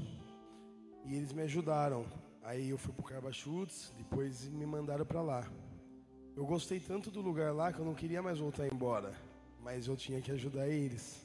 e 1.05 1.15
eles 1.15 1.31
me 1.31 1.43
ajudaram. 1.43 2.05
Aí 2.43 2.69
eu 2.69 2.77
fui 2.77 2.91
para 2.91 3.01
o 3.01 3.07
Carbachutes, 3.07 3.93
depois 3.97 4.45
me 4.49 4.65
mandaram 4.65 5.05
para 5.05 5.21
lá. 5.21 5.49
Eu 6.35 6.45
gostei 6.45 6.81
tanto 6.81 7.09
do 7.09 7.21
lugar 7.21 7.53
lá 7.53 7.71
que 7.71 7.79
eu 7.79 7.85
não 7.85 7.95
queria 7.95 8.21
mais 8.21 8.39
voltar 8.39 8.67
embora, 8.67 9.13
mas 9.61 9.87
eu 9.87 9.95
tinha 9.95 10.19
que 10.19 10.31
ajudar 10.31 10.67
eles. 10.67 11.22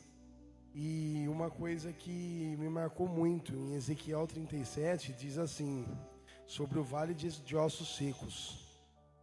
E 0.75 1.27
uma 1.29 1.51
coisa 1.51 1.93
que 1.93 2.57
me 2.59 2.69
marcou 2.69 3.09
muito, 3.09 3.53
em 3.55 3.75
Ezequiel 3.75 4.27
37, 4.27 5.13
diz 5.13 5.39
assim, 5.39 5.87
sobre 6.47 6.79
o 6.79 6.85
vale 6.85 7.15
de 7.15 7.57
ossos 7.57 7.97
secos 7.97 8.69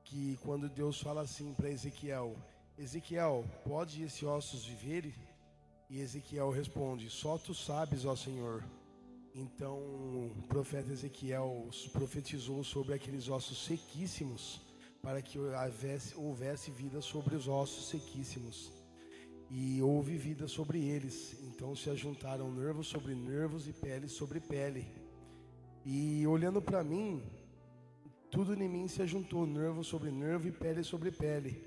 que 0.05 0.37
quando 0.43 0.69
Deus 0.69 1.01
fala 1.01 1.21
assim 1.21 1.53
para 1.53 1.69
Ezequiel: 1.69 2.37
Ezequiel, 2.77 3.43
pode 3.65 4.03
esses 4.03 4.23
ossos 4.23 4.65
viverem? 4.65 5.13
E 5.89 5.99
Ezequiel 5.99 6.51
responde: 6.51 7.09
Só 7.09 7.37
tu 7.37 7.53
sabes, 7.53 8.05
ó 8.05 8.15
Senhor. 8.15 8.63
Então 9.33 9.77
o 9.77 10.43
profeta 10.47 10.93
Ezequiel 10.93 11.69
profetizou 11.91 12.63
sobre 12.63 12.93
aqueles 12.93 13.27
ossos 13.27 13.65
sequíssimos, 13.65 14.61
para 15.01 15.21
que 15.21 15.37
houvesse, 15.37 16.15
houvesse 16.15 16.71
vida 16.71 17.01
sobre 17.01 17.35
os 17.35 17.47
ossos 17.47 17.89
sequíssimos. 17.89 18.71
E 19.49 19.81
houve 19.81 20.17
vida 20.17 20.47
sobre 20.47 20.83
eles. 20.83 21.37
Então 21.43 21.75
se 21.75 21.89
ajuntaram 21.89 22.51
nervos 22.51 22.87
sobre 22.87 23.13
nervos 23.13 23.67
e 23.67 23.73
pele 23.73 24.07
sobre 24.07 24.39
pele. 24.39 24.87
E 25.85 26.25
olhando 26.25 26.61
para 26.61 26.83
mim, 26.83 27.21
tudo 28.31 28.53
em 28.53 28.67
mim 28.67 28.87
se 28.87 29.01
ajuntou, 29.01 29.45
nervo 29.45 29.83
sobre 29.83 30.11
nervo 30.11 30.47
e 30.47 30.51
pele 30.51 30.83
sobre 30.83 31.11
pele. 31.11 31.63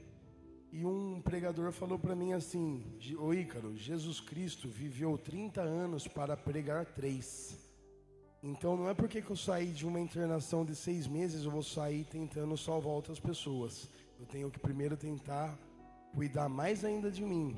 E 0.70 0.84
um 0.84 1.20
pregador 1.22 1.72
falou 1.72 1.98
para 1.98 2.14
mim 2.14 2.32
assim: 2.32 2.84
Ô 3.18 3.32
Ícaro, 3.32 3.74
Jesus 3.76 4.20
Cristo 4.20 4.68
viveu 4.68 5.16
30 5.16 5.62
anos 5.62 6.06
para 6.06 6.36
pregar 6.36 6.84
três. 6.84 7.58
Então 8.42 8.76
não 8.76 8.88
é 8.88 8.94
porque 8.94 9.22
que 9.22 9.30
eu 9.30 9.36
saí 9.36 9.68
de 9.68 9.86
uma 9.86 9.98
internação 9.98 10.64
de 10.64 10.74
seis 10.74 11.06
meses 11.06 11.44
eu 11.44 11.50
vou 11.50 11.62
sair 11.62 12.04
tentando 12.04 12.56
salvar 12.56 12.92
outras 12.92 13.18
pessoas. 13.18 13.88
Eu 14.20 14.26
tenho 14.26 14.50
que 14.50 14.58
primeiro 14.58 14.96
tentar 14.96 15.58
cuidar 16.14 16.48
mais 16.48 16.84
ainda 16.84 17.10
de 17.10 17.24
mim. 17.24 17.56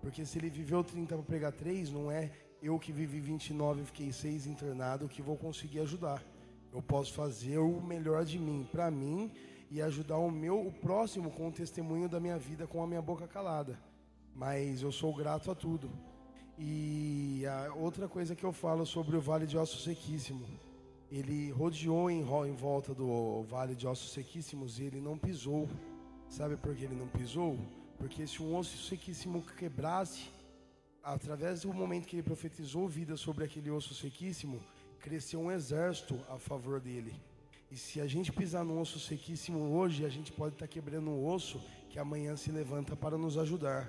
Porque 0.00 0.24
se 0.24 0.38
ele 0.38 0.48
viveu 0.48 0.82
30 0.82 1.14
para 1.14 1.24
pregar 1.24 1.52
três, 1.52 1.90
não 1.90 2.10
é 2.10 2.30
eu 2.62 2.78
que 2.78 2.92
vivi 2.92 3.20
29 3.20 3.82
e 3.82 3.84
fiquei 3.84 4.12
seis 4.12 4.46
internado 4.46 5.08
que 5.08 5.22
vou 5.22 5.36
conseguir 5.36 5.80
ajudar. 5.80 6.22
Eu 6.72 6.82
posso 6.82 7.12
fazer 7.12 7.58
o 7.58 7.80
melhor 7.80 8.24
de 8.24 8.38
mim 8.38 8.66
para 8.70 8.90
mim 8.90 9.30
e 9.70 9.80
ajudar 9.80 10.18
o 10.18 10.30
meu 10.30 10.66
o 10.66 10.72
próximo 10.72 11.30
com 11.30 11.48
o 11.48 11.52
testemunho 11.52 12.08
da 12.08 12.20
minha 12.20 12.38
vida 12.38 12.66
com 12.66 12.82
a 12.82 12.86
minha 12.86 13.02
boca 13.02 13.26
calada. 13.26 13.78
Mas 14.34 14.82
eu 14.82 14.92
sou 14.92 15.14
grato 15.14 15.50
a 15.50 15.54
tudo. 15.54 15.90
E 16.58 17.44
a 17.46 17.74
outra 17.74 18.08
coisa 18.08 18.36
que 18.36 18.44
eu 18.44 18.52
falo 18.52 18.84
sobre 18.84 19.16
o 19.16 19.20
Vale 19.20 19.46
de 19.46 19.56
Ossos 19.56 19.82
Sequíssimo, 19.82 20.46
ele 21.10 21.50
rodeou 21.50 22.10
em, 22.10 22.20
em 22.20 22.54
volta 22.54 22.94
do 22.94 23.42
Vale 23.44 23.74
de 23.74 23.86
Ossos 23.86 24.12
Sequíssimos 24.12 24.78
e 24.78 24.84
ele 24.84 25.00
não 25.00 25.16
pisou. 25.16 25.68
Sabe 26.28 26.56
por 26.56 26.74
que 26.74 26.84
ele 26.84 26.94
não 26.94 27.08
pisou? 27.08 27.58
Porque 28.00 28.26
se 28.26 28.42
um 28.42 28.56
osso 28.56 28.78
sequíssimo 28.88 29.44
quebrasse, 29.58 30.30
através 31.02 31.60
do 31.60 31.72
momento 31.72 32.06
que 32.08 32.16
ele 32.16 32.22
profetizou 32.22 32.88
vida 32.88 33.14
sobre 33.14 33.44
aquele 33.44 33.70
osso 33.70 33.94
sequíssimo, 33.94 34.58
cresceu 34.98 35.38
um 35.38 35.52
exército 35.52 36.18
a 36.30 36.38
favor 36.38 36.80
dele. 36.80 37.14
E 37.70 37.76
se 37.76 38.00
a 38.00 38.06
gente 38.06 38.32
pisar 38.32 38.64
num 38.64 38.80
osso 38.80 38.98
sequíssimo 38.98 39.76
hoje, 39.76 40.06
a 40.06 40.08
gente 40.08 40.32
pode 40.32 40.54
estar 40.54 40.66
quebrando 40.66 41.10
um 41.10 41.26
osso 41.26 41.60
que 41.90 41.98
amanhã 41.98 42.36
se 42.38 42.50
levanta 42.50 42.96
para 42.96 43.18
nos 43.18 43.36
ajudar. 43.36 43.86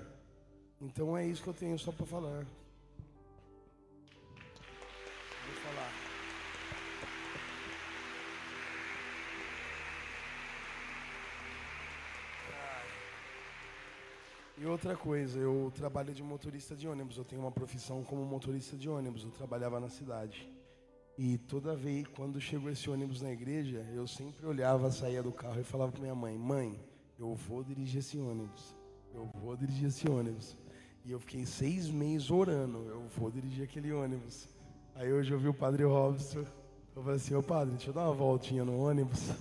Então 0.82 1.18
é 1.18 1.26
isso 1.26 1.42
que 1.42 1.48
eu 1.48 1.54
tenho 1.54 1.80
só 1.80 1.94
para 1.94 2.06
falar. 2.06 2.46
E 14.62 14.66
outra 14.68 14.96
coisa, 14.96 15.40
eu 15.40 15.72
trabalho 15.74 16.14
de 16.14 16.22
motorista 16.22 16.76
de 16.76 16.88
ônibus. 16.88 17.18
Eu 17.18 17.26
tenho 17.26 17.42
uma 17.42 17.52
profissão 17.52 18.04
como 18.04 18.24
motorista 18.24 18.78
de 18.78 18.88
ônibus. 18.88 19.24
Eu 19.24 19.32
trabalhava 19.32 19.80
na 19.80 19.90
cidade. 19.90 20.48
E 21.18 21.40
toda 21.40 21.76
vez, 21.76 22.06
quando 22.16 22.40
chegou 22.40 22.70
esse 22.70 22.88
ônibus 22.88 23.24
na 23.24 23.32
igreja, 23.32 23.80
eu 23.92 24.06
sempre 24.06 24.46
olhava, 24.46 24.92
saía 24.92 25.24
do 25.24 25.32
carro 25.32 25.60
e 25.60 25.64
falava 25.64 25.92
para 25.92 26.02
minha 26.02 26.14
mãe: 26.14 26.38
Mãe, 26.38 26.80
eu 27.18 27.34
vou 27.34 27.64
dirigir 27.64 28.02
esse 28.02 28.20
ônibus. 28.20 28.76
Eu 29.16 29.26
vou 29.34 29.58
dirigir 29.58 29.88
esse 29.88 30.08
ônibus. 30.08 30.56
E 31.04 31.12
eu 31.12 31.20
fiquei 31.20 31.44
seis 31.44 31.90
meses 31.90 32.30
orando: 32.30 32.88
Eu 32.88 33.08
vou 33.18 33.32
dirigir 33.32 33.64
aquele 33.64 33.92
ônibus. 33.92 34.48
Aí 34.94 35.12
hoje 35.12 35.34
eu 35.34 35.40
vi 35.40 35.48
o 35.48 35.56
padre 35.56 35.86
Robson. 35.86 36.46
Eu 36.96 37.02
falei 37.02 37.16
assim: 37.16 37.34
Ô 37.34 37.42
padre, 37.42 37.74
deixa 37.74 37.90
eu 37.90 37.96
dar 37.96 38.04
uma 38.04 38.14
voltinha 38.14 38.64
no 38.64 38.78
ônibus. 38.78 39.32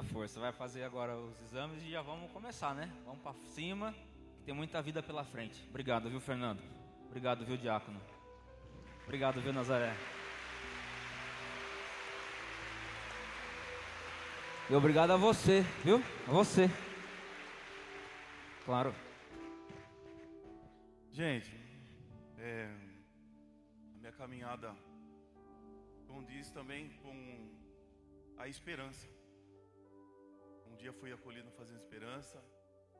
Muita 0.00 0.14
força. 0.14 0.40
Vai 0.40 0.52
fazer 0.52 0.82
agora 0.82 1.14
os 1.14 1.38
exames 1.42 1.82
e 1.82 1.90
já 1.90 2.00
vamos 2.00 2.30
começar, 2.30 2.74
né? 2.74 2.90
Vamos 3.04 3.20
para 3.20 3.34
cima, 3.48 3.92
que 4.38 4.44
tem 4.44 4.54
muita 4.54 4.80
vida 4.80 5.02
pela 5.02 5.24
frente. 5.24 5.62
Obrigado, 5.68 6.08
viu, 6.08 6.20
Fernando? 6.20 6.62
Obrigado, 7.06 7.44
viu, 7.44 7.56
Diácono? 7.56 8.00
Obrigado, 9.04 9.42
viu, 9.42 9.52
Nazaré? 9.52 9.94
E 14.70 14.74
obrigado 14.74 15.10
a 15.10 15.16
você, 15.18 15.62
viu? 15.84 16.02
A 16.26 16.30
você. 16.30 16.70
Claro. 18.64 18.94
Gente, 21.12 21.54
é, 22.38 22.70
a 23.96 23.98
minha 23.98 24.12
caminhada 24.12 24.74
condiz 26.06 26.50
também 26.50 26.88
com 27.02 27.50
a 28.38 28.48
esperança. 28.48 29.19
Dia 30.80 30.94
fui 30.94 31.12
acolhido 31.12 31.50
Fazendo 31.50 31.76
Esperança, 31.76 32.42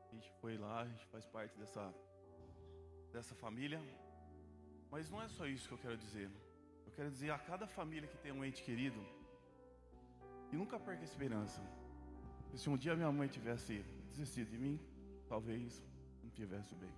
a 0.07 0.13
gente 0.13 0.29
foi 0.39 0.55
lá, 0.55 0.81
a 0.81 0.85
gente 0.85 1.03
faz 1.07 1.25
parte 1.25 1.57
dessa 1.57 1.83
dessa 3.11 3.33
família. 3.33 3.81
Mas 4.91 5.09
não 5.09 5.19
é 5.19 5.27
só 5.27 5.47
isso 5.47 5.67
que 5.67 5.73
eu 5.73 5.79
quero 5.79 5.97
dizer. 5.97 6.29
Eu 6.85 6.91
quero 6.91 7.09
dizer 7.09 7.31
a 7.31 7.39
cada 7.39 7.65
família 7.65 8.07
que 8.07 8.19
tem 8.19 8.31
um 8.31 8.45
ente 8.45 8.61
querido, 8.61 9.01
e 10.51 10.55
nunca 10.55 10.79
perca 10.79 11.01
a 11.01 11.09
esperança. 11.11 11.59
Se 12.53 12.69
um 12.69 12.77
dia 12.77 12.95
minha 12.95 13.11
mãe 13.11 13.27
tivesse 13.27 13.83
desistido 14.11 14.51
de 14.51 14.59
mim, 14.59 14.79
talvez 15.27 15.83
não 16.23 16.29
tivesse 16.29 16.75
bem. 16.75 16.93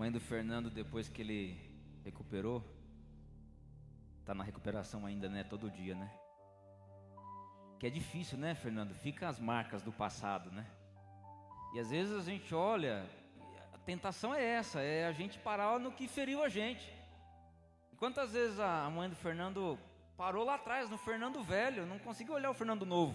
Mãe 0.00 0.10
do 0.10 0.18
Fernando, 0.18 0.70
depois 0.70 1.10
que 1.10 1.20
ele 1.20 1.60
recuperou, 2.02 2.64
Tá 4.24 4.32
na 4.32 4.42
recuperação 4.42 5.04
ainda, 5.04 5.28
né? 5.28 5.44
Todo 5.44 5.70
dia, 5.70 5.94
né? 5.94 6.10
Que 7.78 7.86
é 7.86 7.90
difícil, 7.90 8.38
né, 8.38 8.54
Fernando? 8.54 8.94
Fica 8.94 9.28
as 9.28 9.38
marcas 9.38 9.82
do 9.82 9.92
passado, 9.92 10.50
né? 10.52 10.64
E 11.74 11.78
às 11.78 11.90
vezes 11.90 12.16
a 12.16 12.22
gente 12.22 12.54
olha, 12.54 13.04
a 13.74 13.78
tentação 13.78 14.34
é 14.34 14.42
essa, 14.42 14.80
é 14.80 15.06
a 15.06 15.12
gente 15.12 15.38
parar 15.38 15.78
no 15.78 15.92
que 15.92 16.08
feriu 16.08 16.42
a 16.42 16.48
gente. 16.48 16.90
Quantas 17.98 18.32
vezes 18.32 18.58
a 18.58 18.88
mãe 18.88 19.10
do 19.10 19.16
Fernando 19.16 19.78
parou 20.16 20.46
lá 20.46 20.54
atrás, 20.54 20.88
no 20.88 20.96
Fernando 20.96 21.42
velho, 21.42 21.84
não 21.84 21.98
conseguiu 21.98 22.32
olhar 22.32 22.50
o 22.50 22.54
Fernando 22.54 22.86
novo. 22.86 23.14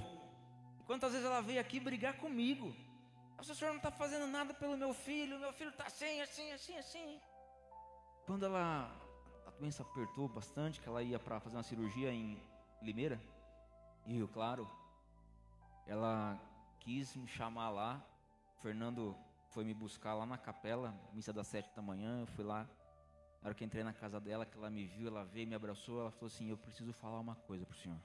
Quantas 0.85 1.13
vezes 1.13 1.25
ela 1.25 1.41
veio 1.41 1.59
aqui 1.59 1.79
brigar 1.79 2.17
comigo. 2.17 2.75
O 3.37 3.43
senhor 3.43 3.71
não 3.71 3.77
está 3.77 3.91
fazendo 3.91 4.27
nada 4.27 4.53
pelo 4.53 4.77
meu 4.77 4.93
filho, 4.93 5.39
meu 5.39 5.53
filho 5.53 5.69
está 5.69 5.85
assim, 5.85 6.21
assim, 6.21 6.51
assim, 6.51 6.77
assim. 6.77 7.21
Quando 8.25 8.45
ela 8.45 8.91
doença 9.59 9.83
apertou 9.83 10.27
bastante, 10.27 10.81
que 10.81 10.87
ela 10.87 11.01
ia 11.01 11.19
para 11.19 11.39
fazer 11.39 11.55
uma 11.55 11.63
cirurgia 11.63 12.11
em 12.11 12.41
Limeira. 12.81 13.19
E 14.05 14.17
eu, 14.17 14.27
claro, 14.27 14.69
ela 15.87 16.39
quis 16.79 17.15
me 17.15 17.27
chamar 17.27 17.69
lá. 17.69 18.05
O 18.57 18.61
Fernando 18.61 19.15
foi 19.49 19.63
me 19.63 19.73
buscar 19.73 20.13
lá 20.13 20.25
na 20.25 20.37
capela, 20.37 20.93
missa 21.13 21.31
das 21.31 21.47
sete 21.47 21.73
da 21.75 21.81
manhã. 21.81 22.21
Eu 22.21 22.27
fui 22.27 22.43
lá. 22.43 22.67
Na 23.41 23.49
hora 23.49 23.55
que 23.55 23.63
entrei 23.63 23.83
na 23.83 23.93
casa 23.93 24.19
dela, 24.19 24.45
que 24.45 24.57
ela 24.57 24.69
me 24.69 24.85
viu, 24.85 25.07
ela 25.07 25.23
veio, 25.23 25.47
me 25.47 25.55
abraçou, 25.55 26.01
ela 26.01 26.11
falou 26.11 26.27
assim: 26.27 26.49
Eu 26.49 26.57
preciso 26.57 26.91
falar 26.93 27.19
uma 27.19 27.35
coisa 27.35 27.65
pro 27.65 27.77
senhor. 27.77 27.99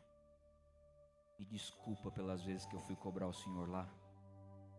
Me 1.38 1.44
desculpa 1.46 2.10
pelas 2.10 2.42
vezes 2.42 2.66
que 2.66 2.76
eu 2.76 2.80
fui 2.80 2.94
cobrar 2.94 3.26
o 3.26 3.32
Senhor 3.32 3.66
lá, 3.66 3.88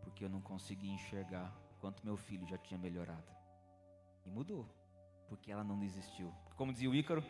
porque 0.02 0.24
eu 0.24 0.30
não 0.30 0.41
consegui 0.41 0.89
enxergar 0.89 1.54
quanto 1.80 2.06
meu 2.06 2.18
filho 2.18 2.47
já 2.47 2.58
tinha 2.58 2.78
melhorado. 2.78 3.32
E 4.26 4.30
mudou, 4.30 4.68
porque 5.28 5.52
ela 5.52 5.64
não 5.64 5.80
desistiu. 5.80 6.34
Como 6.56 6.72
dizia 6.72 6.89
o 6.89 6.95
Ícaro, 6.95 7.24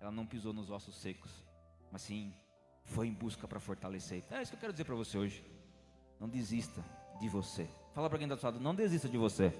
ela 0.00 0.10
não 0.10 0.26
pisou 0.26 0.52
nos 0.52 0.70
ossos 0.70 0.96
secos, 0.96 1.30
mas 1.90 2.02
sim 2.02 2.34
foi 2.84 3.06
em 3.06 3.12
busca 3.12 3.46
para 3.46 3.60
fortalecer. 3.60 4.24
É 4.30 4.42
isso 4.42 4.50
que 4.50 4.56
eu 4.56 4.60
quero 4.60 4.72
dizer 4.72 4.84
para 4.84 4.94
você 4.94 5.16
hoje. 5.16 5.44
Não 6.18 6.28
desista 6.28 6.84
de 7.20 7.28
você. 7.28 7.68
Fala 7.94 8.08
para 8.08 8.18
quem 8.18 8.26
está 8.26 8.36
do 8.36 8.44
lado, 8.44 8.60
não 8.60 8.74
desista 8.74 9.08
de 9.08 9.16
você. 9.16 9.52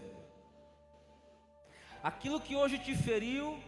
Aquilo 2.03 2.41
que 2.41 2.57
hoje 2.57 2.79
te 2.79 2.97
feriu, 2.97 3.59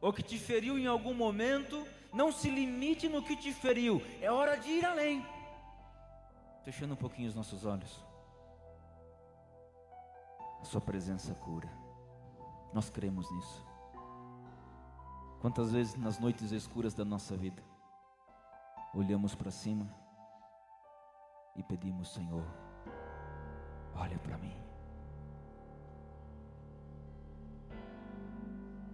ou 0.00 0.12
que 0.12 0.22
te 0.22 0.38
feriu 0.38 0.78
em 0.78 0.86
algum 0.86 1.12
momento, 1.12 1.86
não 2.12 2.32
se 2.32 2.48
limite 2.48 3.08
no 3.08 3.22
que 3.22 3.36
te 3.36 3.52
feriu, 3.52 4.00
é 4.20 4.30
hora 4.30 4.56
de 4.56 4.70
ir 4.70 4.84
além. 4.84 5.24
Fechando 6.64 6.94
um 6.94 6.96
pouquinho 6.96 7.28
os 7.28 7.34
nossos 7.34 7.64
olhos. 7.64 8.02
A 10.64 10.66
Sua 10.66 10.80
presença 10.80 11.34
cura. 11.34 11.68
Nós 12.72 12.88
cremos 12.88 13.30
nisso. 13.30 13.66
Quantas 15.38 15.70
vezes 15.70 15.94
nas 15.94 16.18
noites 16.18 16.52
escuras 16.52 16.94
da 16.94 17.04
nossa 17.04 17.36
vida, 17.36 17.62
olhamos 18.94 19.34
para 19.34 19.50
cima 19.50 19.94
e 21.54 21.62
pedimos, 21.62 22.14
Senhor, 22.14 22.42
olha 23.94 24.18
para 24.20 24.38
mim. 24.38 24.56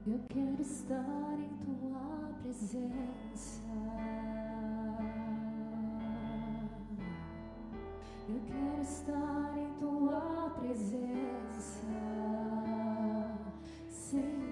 Eu 0.04 0.18
quero 0.28 0.60
estar 0.60 1.38
em 1.38 1.56
tua 1.58 2.34
presença. 2.42 3.62
Eu 8.32 8.40
quero 8.46 8.80
estar 8.80 9.58
em 9.58 9.72
tua 9.80 10.50
presença, 10.60 11.80
Senhor. 13.88 14.49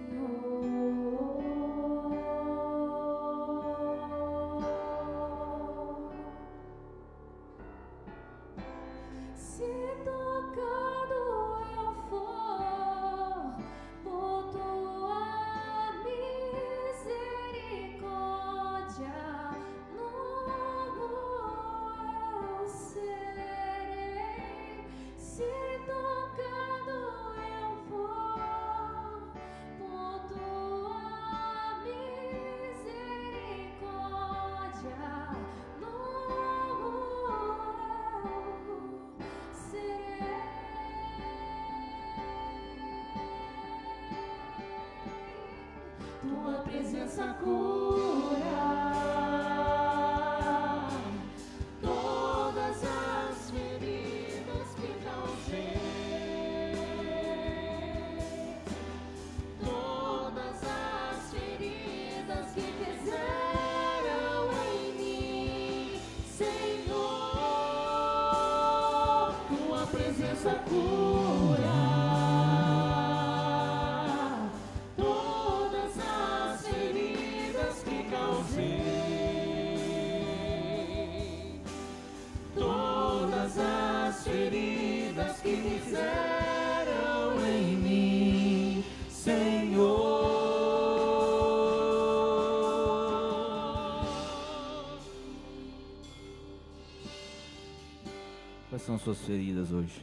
São 98.89 98.99
suas 98.99 99.18
feridas 99.18 99.70
hoje? 99.70 100.03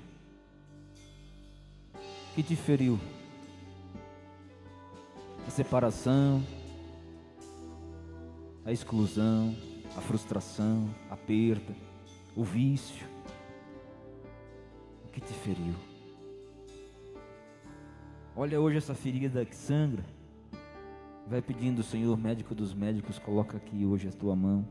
O 1.96 2.36
que 2.36 2.44
te 2.44 2.56
feriu? 2.56 3.00
A 5.48 5.50
separação, 5.50 6.44
a 8.64 8.72
exclusão, 8.72 9.56
a 9.98 10.02
frustração, 10.02 10.88
a 11.10 11.18
perda, 11.18 11.76
o 12.36 12.44
vício. 12.44 13.08
O 15.06 15.08
que 15.08 15.20
te 15.20 15.34
feriu? 15.34 15.74
Olha 18.36 18.62
hoje 18.62 18.78
essa 18.78 18.94
ferida 18.94 19.44
que 19.46 19.56
sangra. 19.56 20.06
Vai 21.26 21.42
pedindo, 21.42 21.82
Senhor, 21.82 22.16
médico 22.16 22.54
dos 22.54 22.72
médicos, 22.72 23.18
coloca 23.18 23.58
aqui 23.58 23.84
hoje 23.84 24.10
a 24.10 24.12
tua 24.12 24.36
mão. 24.36 24.64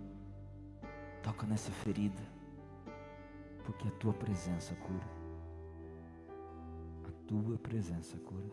Toca 1.20 1.48
nessa 1.48 1.72
ferida 1.72 2.33
porque 3.74 3.88
a 3.88 3.90
tua 3.92 4.12
presença 4.12 4.74
cura. 4.76 5.06
A 7.06 7.28
tua 7.28 7.58
presença 7.58 8.16
cura. 8.18 8.46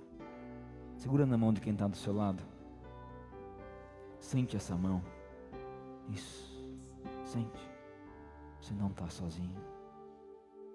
Segura 0.97 1.25
na 1.25 1.37
mão 1.37 1.53
de 1.53 1.61
quem 1.61 1.73
está 1.73 1.87
do 1.87 1.95
seu 1.95 2.13
lado. 2.13 2.43
Sente 4.19 4.55
essa 4.55 4.75
mão. 4.75 5.01
Isso. 6.09 6.51
Sente. 7.25 7.69
Você 8.59 8.73
não 8.73 8.87
está 8.87 9.09
sozinho. 9.09 9.61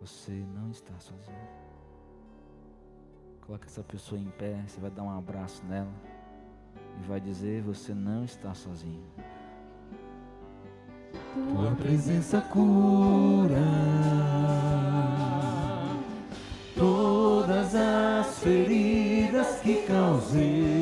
Você 0.00 0.32
não 0.54 0.70
está 0.70 0.98
sozinho. 0.98 1.48
Coloca 3.42 3.66
essa 3.66 3.82
pessoa 3.82 4.20
em 4.20 4.30
pé. 4.30 4.62
Você 4.66 4.80
vai 4.80 4.90
dar 4.90 5.02
um 5.02 5.16
abraço 5.16 5.64
nela. 5.64 5.92
E 7.00 7.06
vai 7.06 7.20
dizer: 7.20 7.62
Você 7.62 7.94
não 7.94 8.24
está 8.24 8.52
sozinho. 8.54 9.06
Tua 11.36 11.70
presença 11.72 12.40
cura. 12.40 13.56
Todas 16.74 17.74
as 17.74 18.38
feridas 18.38 19.60
que 19.62 19.82
causei, 19.86 20.75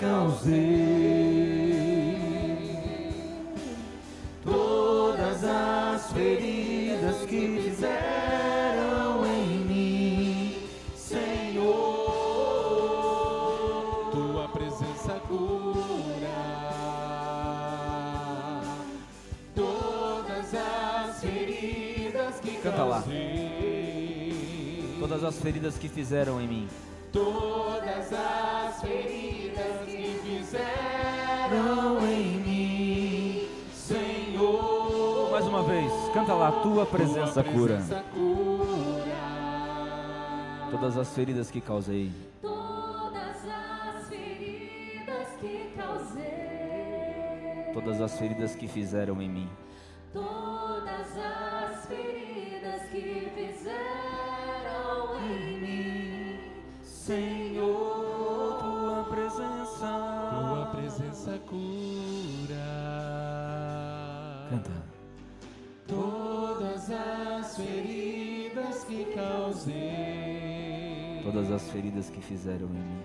causei, 0.00 0.56
todas 4.42 5.44
as 5.44 6.10
feridas 6.12 7.16
que 7.26 7.60
fizeram 7.62 9.26
em 9.26 9.58
mim, 9.66 10.56
Senhor. 10.96 11.68
Tua 14.10 14.48
presença 14.48 15.20
cura 15.28 16.40
todas 19.54 20.54
as 20.54 21.20
feridas 21.20 22.40
que 22.40 22.56
Canta 22.56 22.84
lá. 22.84 23.04
Todas 24.98 25.24
as 25.24 25.38
feridas 25.38 25.76
que 25.76 25.90
fizeram 25.90 26.40
em 26.40 26.48
mim. 26.48 26.68
Todas 27.12 28.12
as 28.14 28.80
feridas 28.80 29.09
fizeram 30.50 32.04
em 32.08 32.40
mim, 32.40 33.48
Senhor. 33.72 35.30
Mais 35.30 35.46
uma 35.46 35.62
vez, 35.62 35.92
canta 36.12 36.34
lá, 36.34 36.50
tua 36.60 36.84
presença 36.84 37.42
tua 37.42 37.52
cura. 37.52 37.74
presença 37.76 38.04
cura. 38.12 39.20
Todas 40.72 40.96
as 40.98 41.14
feridas 41.14 41.50
que 41.50 41.60
causei, 41.60 42.10
todas 42.42 43.36
as 43.48 44.08
feridas 44.08 45.28
que 45.40 45.72
causei, 45.76 46.24
todas 47.72 48.00
as 48.00 48.18
feridas 48.18 48.54
que 48.56 48.66
fizeram 48.66 49.22
em 49.22 49.28
mim. 49.28 49.48
todas 50.12 51.16
as 51.16 51.86
feridas 51.86 52.82
que 52.90 53.30
fizeram 53.34 55.20
em 55.24 55.60
mim. 55.60 56.40
Senhor, 56.82 57.39
feridas 71.70 72.10
que 72.10 72.20
fizeram 72.20 72.66
em 72.66 72.72
mim. 72.72 73.02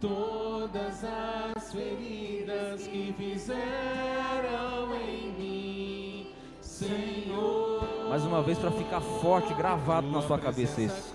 Todas 0.00 1.02
as 1.04 1.72
feridas 1.72 2.86
que 2.86 3.14
fizeram 3.16 4.94
em 5.08 5.32
mim, 5.32 6.26
Senhor. 6.60 8.08
Mais 8.08 8.24
uma 8.24 8.42
vez 8.42 8.58
para 8.58 8.70
ficar 8.70 9.00
forte, 9.00 9.54
gravado 9.54 10.06
na 10.10 10.20
sua 10.22 10.38
cabeça 10.38 10.80
isso. 10.80 11.14